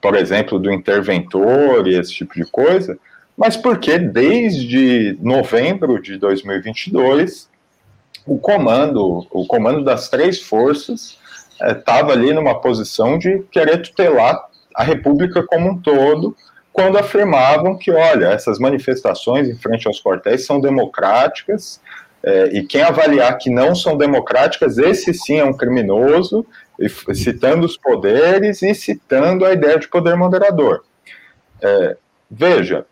[0.00, 2.96] por exemplo, do interventor e esse tipo de coisa,
[3.40, 7.48] mas porque desde novembro de 2022
[8.26, 11.18] o comando, o comando das três forças
[11.58, 16.36] estava é, ali numa posição de querer tutelar a República como um todo,
[16.70, 21.80] quando afirmavam que, olha, essas manifestações em frente aos quartéis são democráticas,
[22.22, 26.46] é, e quem avaliar que não são democráticas, esse sim é um criminoso,
[27.14, 30.84] citando os poderes e citando a ideia de poder moderador.
[31.62, 31.96] É,
[32.30, 32.84] veja,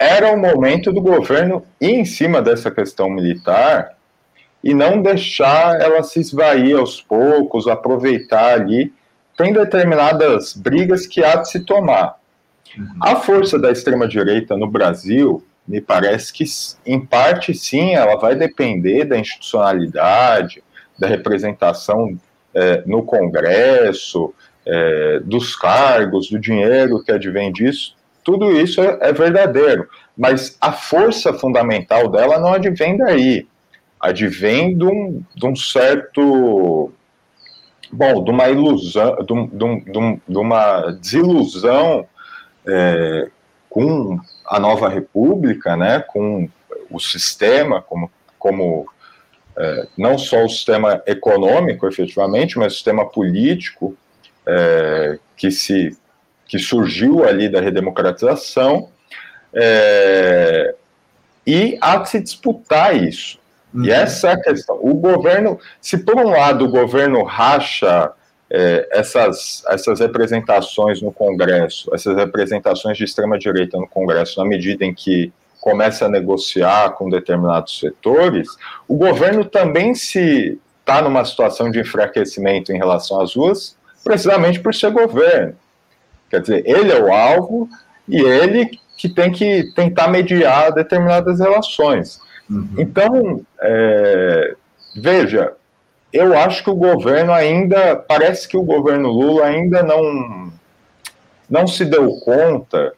[0.00, 3.98] era o momento do governo ir em cima dessa questão militar
[4.64, 8.94] e não deixar ela se esvair aos poucos, aproveitar ali.
[9.36, 12.16] Tem determinadas brigas que há de se tomar.
[12.76, 12.86] Uhum.
[13.02, 16.44] A força da extrema-direita no Brasil, me parece que,
[16.86, 20.62] em parte, sim, ela vai depender da institucionalidade,
[20.98, 22.18] da representação
[22.54, 24.34] é, no Congresso,
[24.66, 27.94] é, dos cargos, do dinheiro que advém disso.
[28.24, 33.46] Tudo isso é, é verdadeiro, mas a força fundamental dela não advém daí
[34.00, 36.90] advém de um, de um certo.
[37.92, 39.46] Bom, de uma ilusão, de, um,
[39.82, 42.06] de, um, uma desilusão
[42.64, 43.28] é,
[43.68, 46.48] com a nova república, né, com
[46.88, 48.86] o sistema, como, como
[49.58, 53.96] é, não só o sistema econômico, efetivamente, mas o sistema político
[54.46, 55.98] é, que, se,
[56.50, 58.88] que surgiu ali da redemocratização,
[59.54, 60.74] é,
[61.46, 63.38] e há de se disputar isso.
[63.72, 63.84] Uhum.
[63.84, 64.76] E essa é a questão.
[64.82, 68.10] O governo, se por um lado o governo racha
[68.50, 74.92] é, essas, essas representações no Congresso, essas representações de extrema-direita no Congresso, na medida em
[74.92, 78.48] que começa a negociar com determinados setores,
[78.88, 84.74] o governo também se está numa situação de enfraquecimento em relação às ruas, precisamente por
[84.74, 85.54] ser governo.
[86.30, 87.68] Quer dizer, ele é o alvo
[88.08, 92.20] e ele que tem que tentar mediar determinadas relações.
[92.48, 92.68] Uhum.
[92.78, 94.54] Então, é,
[94.94, 95.54] veja,
[96.12, 100.52] eu acho que o governo ainda, parece que o governo Lula ainda não,
[101.48, 102.92] não se deu conta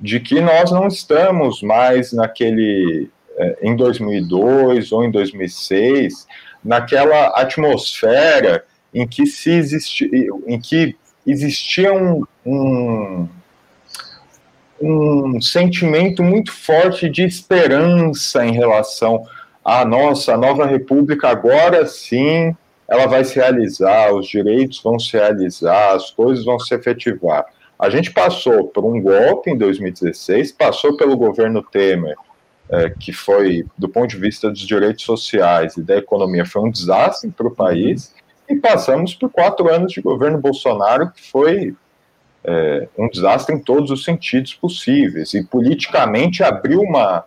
[0.00, 6.26] de que nós não estamos mais naquele, é, em 2002 ou em 2006,
[6.62, 10.96] naquela atmosfera em que se existi, em que
[11.26, 13.28] existia um, um
[14.80, 19.24] um sentimento muito forte de esperança em relação
[19.64, 21.28] à nossa nova república.
[21.28, 22.54] Agora sim,
[22.88, 27.46] ela vai se realizar, os direitos vão se realizar, as coisas vão se efetivar.
[27.78, 32.16] A gente passou por um golpe em 2016, passou pelo governo Temer,
[32.70, 36.70] é, que foi, do ponto de vista dos direitos sociais e da economia, foi um
[36.70, 38.14] desastre para o país,
[38.48, 41.74] e passamos por quatro anos de governo Bolsonaro, que foi
[42.46, 45.34] é, um desastre em todos os sentidos possíveis.
[45.34, 47.24] E politicamente abriu uma,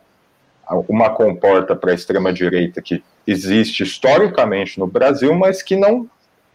[0.88, 6.10] uma comporta para a extrema-direita que existe historicamente no Brasil, mas que não,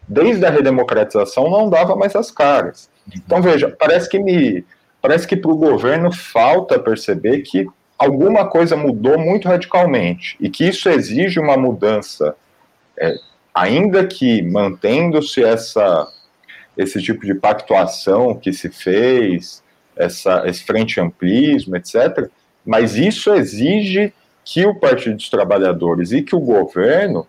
[0.07, 2.89] desde a redemocratização, não dava mais as caras.
[3.15, 4.65] Então, veja, parece que me.
[4.99, 10.67] Parece que para o governo falta perceber que alguma coisa mudou muito radicalmente e que
[10.67, 12.35] isso exige uma mudança,
[12.97, 13.13] é,
[13.53, 16.07] ainda que mantendo-se essa
[16.77, 19.63] esse tipo de pactuação que se fez,
[19.95, 22.29] essa, esse frente amplismo, etc.
[22.65, 27.27] Mas isso exige que o Partido dos Trabalhadores e que o governo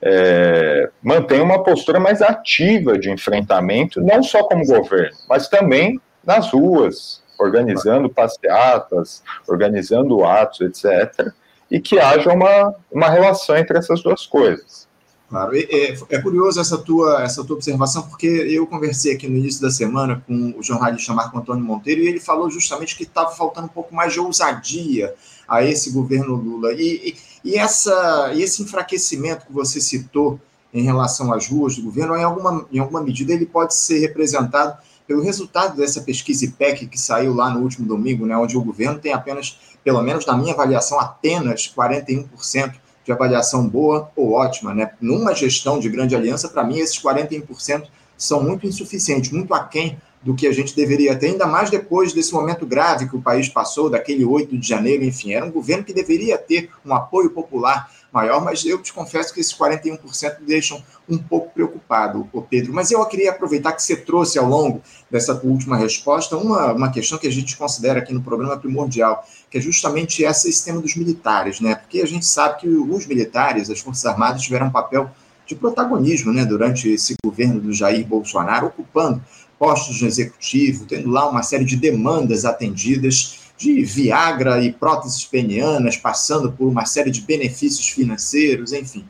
[0.00, 6.50] é, mantenha uma postura mais ativa de enfrentamento, não só como governo, mas também nas
[6.50, 11.32] ruas, organizando passeatas, organizando atos, etc.,
[11.70, 14.87] e que haja uma, uma relação entre essas duas coisas.
[15.28, 19.60] Claro, é, é, curioso essa tua, essa tua observação, porque eu conversei aqui no início
[19.60, 23.66] da semana com o jornalista Marco Antônio Monteiro e ele falou justamente que estava faltando
[23.66, 25.14] um pouco mais de ousadia
[25.46, 26.72] a esse governo Lula.
[26.72, 30.40] E, e, e, essa, e esse enfraquecimento que você citou
[30.72, 34.78] em relação às ruas do governo, em alguma, em alguma medida, ele pode ser representado
[35.06, 38.98] pelo resultado dessa pesquisa IPEC que saiu lá no último domingo, né, onde o governo
[38.98, 42.72] tem apenas, pelo menos na minha avaliação, apenas 41%
[43.08, 44.74] de avaliação boa ou ótima.
[44.74, 44.92] Né?
[45.00, 47.86] Numa gestão de grande aliança, para mim, esses 41%
[48.18, 52.34] são muito insuficientes, muito aquém do que a gente deveria ter, ainda mais depois desse
[52.34, 55.94] momento grave que o país passou, daquele 8 de janeiro, enfim, era um governo que
[55.94, 60.82] deveria ter um apoio popular maior, mas eu te confesso que esses 41% me deixam
[61.08, 62.72] um pouco preocupado, Pedro.
[62.72, 67.18] Mas eu queria aproveitar que você trouxe ao longo dessa última resposta uma, uma questão
[67.18, 71.60] que a gente considera aqui no programa primordial, que é justamente esse sistema dos militares,
[71.60, 71.74] né?
[71.74, 75.10] Porque a gente sabe que os militares, as Forças Armadas, tiveram um papel
[75.46, 79.22] de protagonismo né, durante esse governo do Jair Bolsonaro, ocupando
[79.58, 85.96] postos no executivo, tendo lá uma série de demandas atendidas de Viagra e próteses penianas,
[85.96, 89.04] passando por uma série de benefícios financeiros, enfim.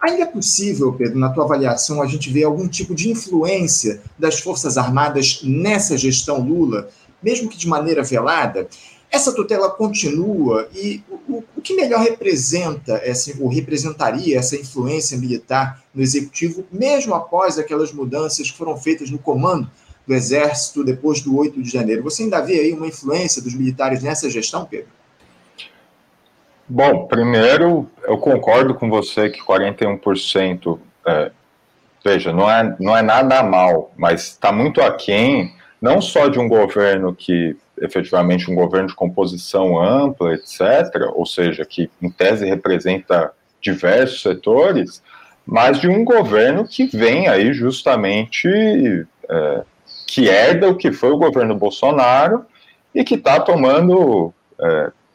[0.00, 4.40] Ainda é possível, Pedro, na tua avaliação, a gente ver algum tipo de influência das
[4.40, 6.88] Forças Armadas nessa gestão Lula,
[7.22, 8.68] mesmo que de maneira velada?
[9.16, 15.82] Essa tutela continua e o, o que melhor representa, essa, ou representaria essa influência militar
[15.94, 19.70] no executivo, mesmo após aquelas mudanças que foram feitas no comando
[20.06, 22.02] do Exército depois do 8 de janeiro?
[22.02, 24.88] Você ainda vê aí uma influência dos militares nessa gestão, Pedro?
[26.68, 31.32] Bom, primeiro, eu concordo com você que 41%, é,
[32.04, 36.46] veja, não é, não é nada mal, mas está muito aquém, não só de um
[36.46, 43.32] governo que efetivamente um governo de composição ampla, etc., ou seja, que em tese representa
[43.60, 45.02] diversos setores,
[45.44, 48.48] mas de um governo que vem aí justamente,
[49.28, 49.62] é,
[50.06, 52.44] que herda o que foi o governo Bolsonaro
[52.94, 54.32] e que está tomando,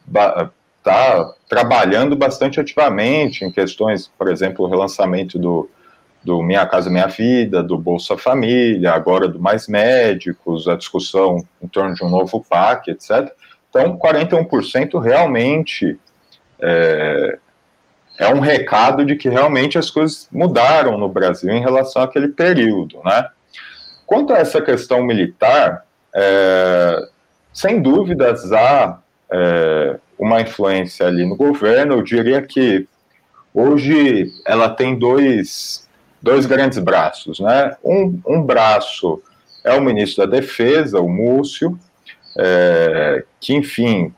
[0.06, 5.70] está é, trabalhando bastante ativamente em questões, por exemplo, o relançamento do,
[6.24, 11.68] do Minha Casa Minha Vida, do Bolsa Família, agora do Mais Médicos, a discussão em
[11.68, 13.32] torno de um novo PAC, etc.
[13.70, 16.00] Então, 41% realmente
[16.62, 17.40] é,
[18.20, 23.00] é, um recado de que realmente as coisas mudaram no Brasil em relação àquele período,
[23.04, 23.28] né?
[24.06, 27.08] Quanto a essa questão militar, é,
[27.54, 29.00] sem dúvidas há
[29.32, 31.96] é, uma influência ali no governo.
[31.96, 32.88] Eu diria que
[33.54, 35.90] hoje ela tem dois
[36.22, 37.76] dois grandes braços, né?
[37.84, 39.22] Um, um braço
[39.64, 41.78] é o ministro da Defesa, o Múcio,
[42.38, 44.14] é, que, enfim,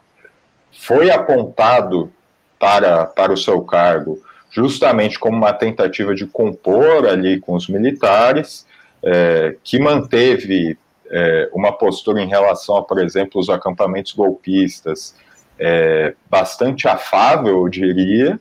[0.72, 2.12] foi apontado
[2.60, 4.22] para, para o seu cargo
[4.54, 8.68] justamente como uma tentativa de compor ali com os militares,
[9.02, 10.78] é, que manteve
[11.10, 15.16] é, uma postura em relação a, por exemplo, os acampamentos golpistas
[15.60, 18.40] é, bastante afável, eu diria,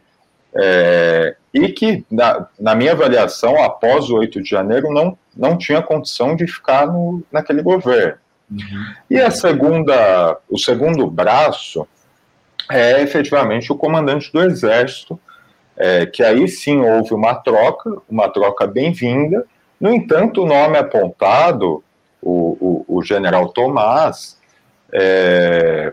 [0.54, 5.82] é, e que, na, na, minha avaliação, após o 8 de janeiro, não, não tinha
[5.82, 8.18] condição de ficar no, naquele governo.
[8.50, 8.94] Uhum.
[9.10, 11.86] E a segunda, o segundo braço
[12.70, 15.20] é efetivamente o comandante do Exército,
[15.76, 19.44] é, que aí sim houve uma troca, uma troca bem-vinda.
[19.78, 21.84] No entanto, o nome apontado,
[22.20, 24.38] o, o, o general Tomás,
[24.92, 25.92] é,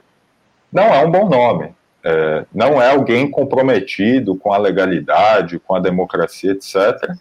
[0.72, 1.74] não é um bom nome
[2.04, 7.14] é, não é alguém comprometido com a legalidade, com a democracia, etc.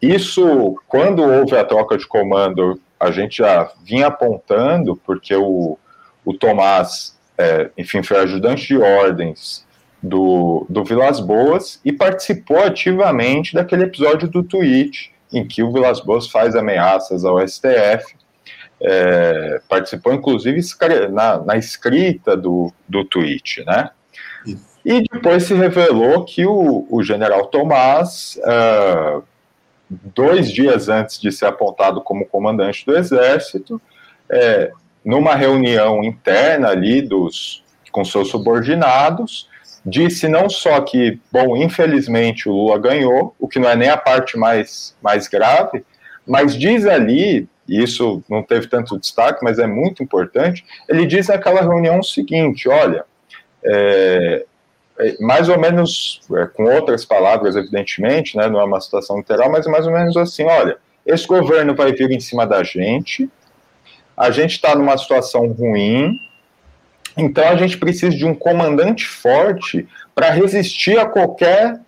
[0.00, 5.78] Isso, quando houve a troca de comando, a gente já vinha apontando, porque o,
[6.24, 9.66] o Tomás, é, enfim, foi ajudante de ordens
[10.02, 16.00] do, do Vilas Boas e participou ativamente daquele episódio do tweet em que o Vilas
[16.00, 18.16] Boas faz ameaças ao STF.
[18.80, 20.60] É, participou, inclusive,
[21.10, 23.90] na, na escrita do, do tweet, né?
[24.84, 29.22] E depois se revelou que o, o general Tomás, uh,
[29.90, 33.80] dois dias antes de ser apontado como comandante do Exército,
[34.30, 34.70] é,
[35.04, 39.48] numa reunião interna ali dos, com seus subordinados,
[39.84, 43.96] disse não só que, bom, infelizmente o Lula ganhou, o que não é nem a
[43.96, 45.84] parte mais, mais grave,
[46.26, 51.28] mas diz ali, e isso não teve tanto destaque, mas é muito importante, ele diz
[51.28, 53.04] naquela reunião o seguinte: olha,
[53.64, 54.44] é,
[54.98, 59.50] é, mais ou menos, é, com outras palavras, evidentemente, né, não é uma situação literal,
[59.50, 63.30] mas mais ou menos assim: olha, esse governo vai vir em cima da gente,
[64.16, 66.18] a gente está numa situação ruim,
[67.16, 71.80] então a gente precisa de um comandante forte para resistir a qualquer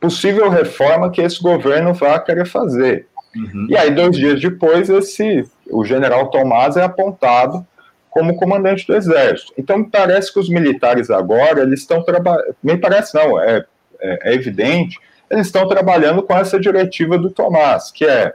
[0.00, 3.06] possível reforma que esse governo vá querer fazer.
[3.34, 3.66] Uhum.
[3.70, 7.66] E aí, dois dias depois, esse, o general Tomás é apontado
[8.12, 9.54] como comandante do exército.
[9.56, 13.64] Então, parece que os militares agora, eles estão trabalhando, me parece não, é,
[13.98, 15.00] é, é, evidente,
[15.30, 18.34] eles estão trabalhando com essa diretiva do Tomás, que é,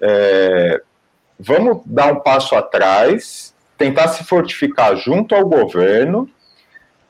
[0.00, 0.80] é,
[1.38, 6.26] vamos dar um passo atrás, tentar se fortificar junto ao governo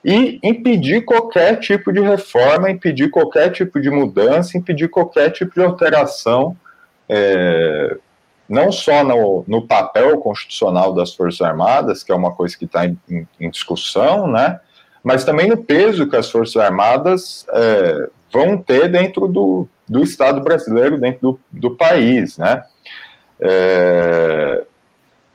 [0.05, 5.63] e impedir qualquer tipo de reforma, impedir qualquer tipo de mudança, impedir qualquer tipo de
[5.63, 6.57] alteração
[7.09, 7.97] é,
[8.51, 12.85] não só no, no papel constitucional das Forças Armadas, que é uma coisa que está
[12.85, 14.59] em, em, em, discussão, né,
[15.05, 20.41] mas também no peso que as Forças Armadas é, vão ter dentro do, do Estado
[20.41, 22.65] brasileiro, dentro do, do país, né?
[23.41, 24.65] É,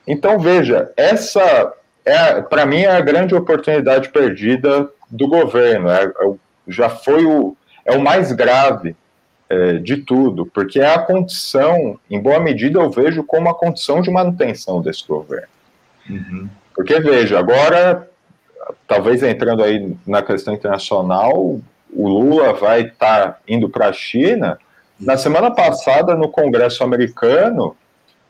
[0.05, 5.89] então, veja, essa, é, para mim, é a grande oportunidade perdida do governo.
[5.89, 6.33] É, é,
[6.67, 8.95] já foi o, é o mais grave
[9.49, 14.01] é, de tudo, porque é a condição, em boa medida, eu vejo como a condição
[14.01, 15.47] de manutenção desse governo.
[16.09, 16.49] Uhum.
[16.73, 18.09] Porque, veja, agora,
[18.87, 21.59] talvez entrando aí na questão internacional,
[21.93, 24.57] o Lula vai estar tá indo para a China.
[24.99, 27.75] Na semana passada, no Congresso americano,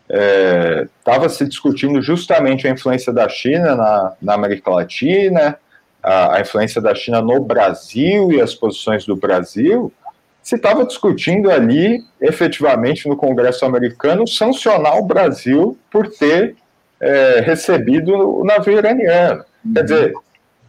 [0.08, 5.58] estava é, se discutindo justamente a influência da China na, na América Latina,
[6.02, 9.92] a, a, influência da China no Brasil e as posições do Brasil,
[10.46, 16.56] se estava discutindo ali, efetivamente, no Congresso americano, sancionar o Brasil por ter
[17.02, 19.44] é, recebido o navio iraniano.
[19.74, 20.14] Quer dizer,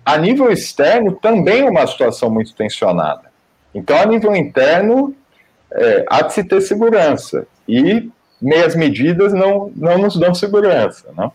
[0.03, 3.31] a nível externo também é uma situação muito tensionada.
[3.75, 5.15] Então, a nível interno,
[5.71, 7.47] é, há de se ter segurança.
[7.69, 8.09] E
[8.41, 11.31] meias medidas não, não nos dão segurança, não?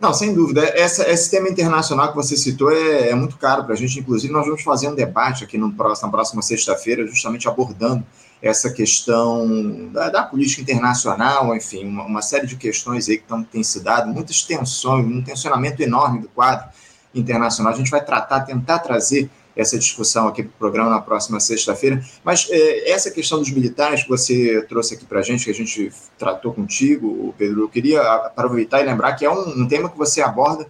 [0.00, 0.62] Não, sem dúvida.
[0.62, 4.00] Essa, esse tema internacional que você citou é, é muito caro para a gente.
[4.00, 8.02] Inclusive, nós vamos fazer um debate aqui no próximo, na próxima sexta-feira, justamente abordando
[8.40, 13.44] essa questão da, da política internacional, enfim, uma, uma, série de questões aí que tão,
[13.44, 16.66] têm se dado, muitas tensões, um tensionamento enorme do quadro
[17.14, 17.70] internacional.
[17.70, 22.02] A gente vai tratar, tentar trazer essa discussão aqui para o programa na próxima sexta-feira.
[22.24, 25.54] Mas é, essa questão dos militares que você trouxe aqui para a gente, que a
[25.54, 29.98] gente tratou contigo, Pedro, eu queria aproveitar e lembrar que é um, um tema que
[29.98, 30.66] você aborda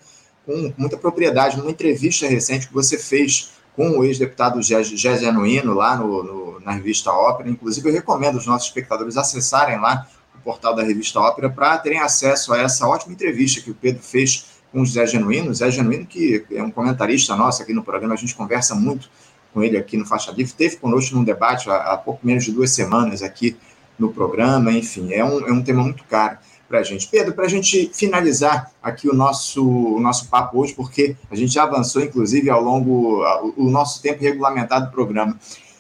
[0.47, 5.97] com muita propriedade numa entrevista recente que você fez com o ex-deputado Gé Genuíno lá
[5.97, 7.49] no, no, na revista Ópera.
[7.49, 12.01] Inclusive, eu recomendo os nossos espectadores acessarem lá o portal da revista Ópera para terem
[12.01, 15.55] acesso a essa ótima entrevista que o Pedro fez com o Zé Genuíno.
[15.55, 19.11] Zé Genuíno, que é um comentarista nosso aqui no programa, a gente conversa muito
[19.53, 22.53] com ele aqui no Faixa Livre, teve conosco num debate há, há pouco menos de
[22.53, 23.57] duas semanas aqui
[23.99, 26.39] no programa, enfim, é um, é um tema muito caro
[26.71, 27.09] para a gente.
[27.09, 31.53] Pedro, para a gente finalizar aqui o nosso, o nosso papo hoje, porque a gente
[31.53, 33.25] já avançou, inclusive, ao longo
[33.57, 35.37] o, nosso tempo regulamentado do programa.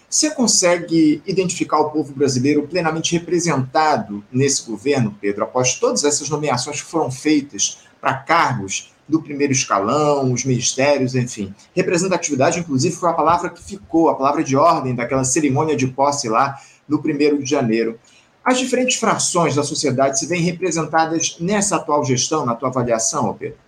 [0.08, 6.82] Você consegue identificar o povo brasileiro plenamente representado nesse governo, Pedro, após todas essas nomeações
[6.82, 11.52] que foram feitas para cargos do primeiro escalão, os ministérios, enfim.
[11.74, 16.28] Representatividade, inclusive, foi a palavra que ficou, a palavra de ordem daquela cerimônia de posse
[16.28, 16.56] lá
[16.88, 17.98] no primeiro de janeiro.
[18.44, 23.58] As diferentes frações da sociedade se veem representadas nessa atual gestão, na tua avaliação, Pedro?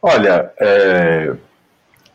[0.00, 1.34] Olha, é,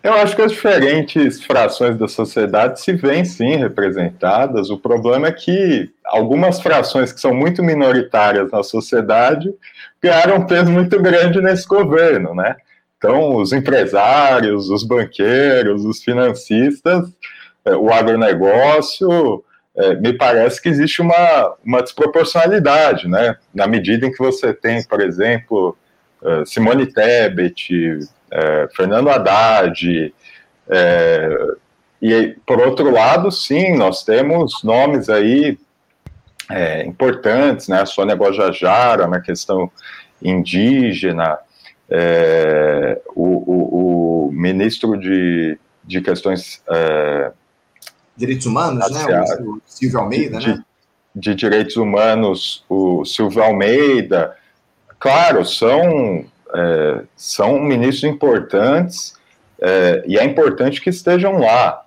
[0.02, 4.70] eu acho que as diferentes frações da sociedade se veem sim representadas.
[4.70, 9.54] O problema é que algumas frações que são muito minoritárias na sociedade
[10.02, 12.56] ganharam um peso muito grande nesse governo, né?
[12.98, 17.10] Então, os empresários, os banqueiros, os financistas,
[17.66, 19.44] é, o agronegócio,
[19.76, 23.38] é, me parece que existe uma, uma desproporcionalidade, né?
[23.54, 25.78] Na medida em que você tem, por exemplo,
[26.24, 28.00] é, Simone Tebet,
[28.76, 30.14] Fernando Haddad,
[32.02, 35.58] e, por outro lado, sim, nós temos nomes aí
[36.50, 37.82] é, importantes, né?
[37.82, 39.70] A Sônia Guajajara na questão
[40.22, 41.38] indígena,
[41.90, 47.32] é, o, o, o, ministro de, de questões é,
[48.16, 49.06] direitos humanos, né?
[49.42, 50.64] O Silvio Almeida, de, né?
[51.14, 54.36] De direitos humanos, o Silvio Almeida,
[55.00, 59.14] claro, são é, são ministros importantes
[59.62, 61.84] é, e é importante que estejam lá.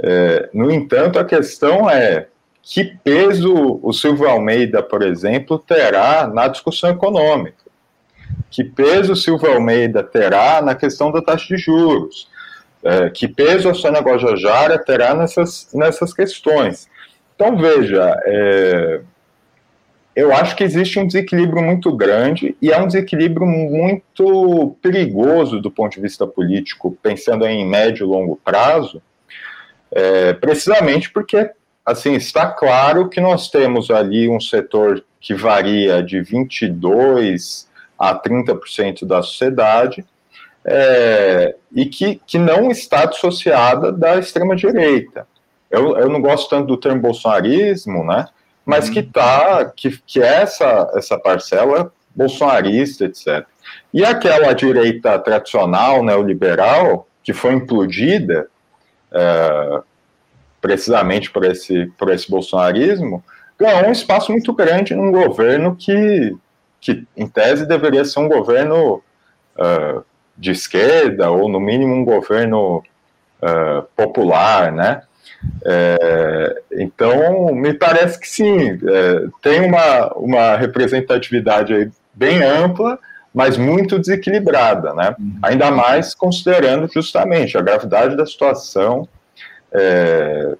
[0.00, 2.28] É, no entanto, a questão é
[2.62, 7.56] que peso o Silvio Almeida, por exemplo, terá na discussão econômica?
[8.50, 12.28] Que peso o Silvio Almeida terá na questão da taxa de juros?
[12.82, 16.88] É, que peso a Sônia Guajajara terá nessas, nessas questões?
[17.34, 19.00] Então, veja, é,
[20.18, 25.70] eu acho que existe um desequilíbrio muito grande e é um desequilíbrio muito perigoso do
[25.70, 29.00] ponto de vista político, pensando em médio e longo prazo,
[29.92, 31.52] é, precisamente porque
[31.86, 39.06] assim, está claro que nós temos ali um setor que varia de 22% a 30%
[39.06, 40.04] da sociedade,
[40.64, 45.28] é, e que, que não está dissociada da extrema-direita.
[45.70, 48.26] Eu, eu não gosto tanto do termo bolsonarismo, né?
[48.68, 48.92] Mas uhum.
[48.92, 53.46] que tá, que, que é essa, essa parcela bolsonarista, etc.
[53.94, 58.46] E aquela direita tradicional, neoliberal, que foi implodida,
[59.10, 59.80] é,
[60.60, 63.24] precisamente por esse, por esse bolsonarismo,
[63.58, 66.36] ganhou um espaço muito grande num governo que,
[66.78, 69.02] que em tese, deveria ser um governo
[69.56, 70.04] uh,
[70.36, 72.82] de esquerda, ou no mínimo um governo
[73.42, 75.02] uh, popular, né?
[75.64, 82.98] É, então, me parece que sim, é, tem uma, uma representatividade aí bem ampla,
[83.32, 85.14] mas muito desequilibrada, né?
[85.18, 85.38] Uhum.
[85.42, 89.08] Ainda mais considerando justamente a gravidade da situação,
[89.72, 90.56] é,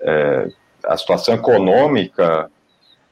[0.00, 0.48] é
[0.84, 2.50] a situação econômica,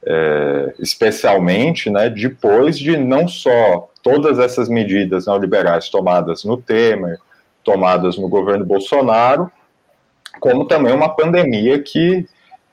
[0.05, 7.19] é, especialmente, né, depois de não só todas essas medidas neoliberais tomadas no Temer,
[7.63, 9.53] tomadas no governo Bolsonaro,
[10.39, 12.27] como também uma pandemia que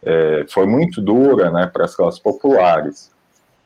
[0.03, 3.11] é, foi muito dura né, para as classes populares.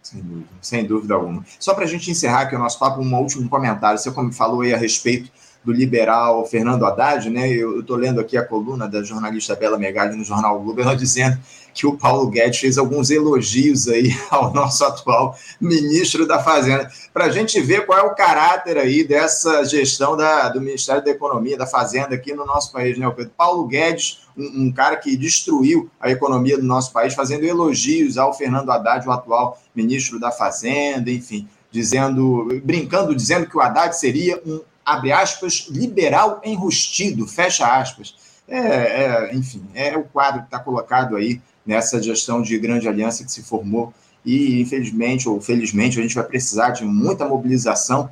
[0.02, 1.46] Sem dúvida, sem dúvida alguma.
[1.60, 4.00] Só para a gente encerrar aqui o nosso papo, um último comentário.
[4.00, 5.32] Você como falou aí a respeito
[5.64, 7.49] do liberal Fernando Haddad, né?
[7.49, 11.38] Eu estou lendo aqui a coluna da jornalista Bela Megali no Jornal Globo, ela dizendo
[11.74, 17.26] que o Paulo Guedes fez alguns elogios aí ao nosso atual ministro da Fazenda, para
[17.26, 21.57] a gente ver qual é o caráter aí dessa gestão da, do Ministério da Economia,
[21.57, 23.32] da Fazenda aqui no nosso país, né, Pedro?
[23.38, 28.34] Paulo Guedes, um, um, cara que destruiu a economia do nosso país, fazendo elogios ao
[28.34, 34.41] Fernando Haddad, o atual ministro da Fazenda, enfim, dizendo, brincando, dizendo que o Haddad seria
[34.45, 34.62] um,
[34.92, 38.16] abre aspas, liberal enrustido, fecha aspas.
[38.48, 43.24] É, é, enfim, é o quadro que está colocado aí nessa gestão de grande aliança
[43.24, 43.94] que se formou.
[44.26, 48.12] E, infelizmente ou felizmente, a gente vai precisar de muita mobilização.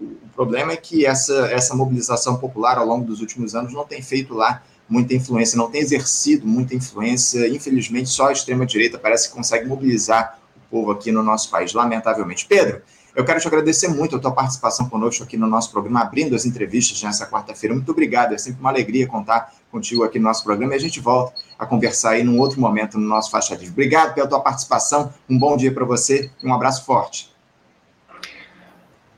[0.00, 4.00] O problema é que essa, essa mobilização popular ao longo dos últimos anos não tem
[4.00, 7.46] feito lá muita influência, não tem exercido muita influência.
[7.48, 12.46] Infelizmente, só a extrema-direita parece que consegue mobilizar o povo aqui no nosso país, lamentavelmente.
[12.46, 12.82] Pedro,
[13.14, 16.44] eu quero te agradecer muito a tua participação conosco aqui no nosso programa, abrindo as
[16.44, 17.74] entrevistas nessa quarta-feira.
[17.74, 21.00] Muito obrigado, é sempre uma alegria contar contigo aqui no nosso programa e a gente
[21.00, 23.70] volta a conversar aí num outro momento no nosso Faixa Livre.
[23.70, 27.30] Obrigado pela tua participação, um bom dia para você e um abraço forte.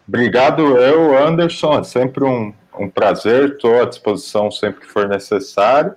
[0.07, 5.95] Obrigado, eu, Anderson, é sempre um, um prazer, estou à disposição sempre que for necessário.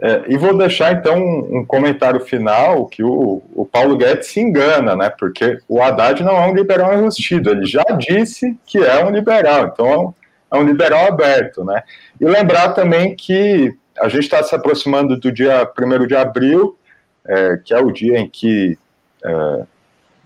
[0.00, 4.40] É, e vou deixar então um, um, comentário final que o, o Paulo Guedes se
[4.40, 5.10] engana, né?
[5.10, 9.66] Porque o Haddad não é um liberal enrustido, ele já disse que é um liberal,
[9.66, 10.14] então
[10.52, 11.82] é um liberal aberto, né?
[12.20, 16.78] E lembrar também que a gente está se aproximando do dia 1 de abril,
[17.26, 18.78] é, que é o dia em que
[19.24, 19.62] é,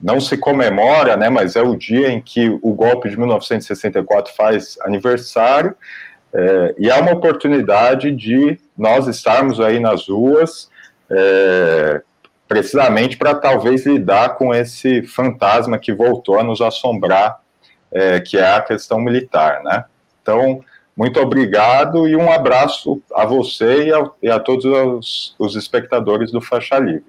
[0.03, 1.31] não se comemora, né?
[1.31, 5.75] Mas é o dia em que o golpe de 1964 faz aniversário.
[6.35, 10.71] É, e é uma oportunidade de nós estarmos aí nas ruas,
[11.11, 12.03] é,
[12.49, 17.41] precisamente para talvez lidar com esse fantasma que voltou a nos assombrar,
[17.91, 19.85] é, que é a questão militar, né?
[20.21, 20.65] Então,
[20.97, 26.31] muito obrigado e um abraço a você e a, e a todos os, os espectadores
[26.31, 27.05] do Faixa Livre.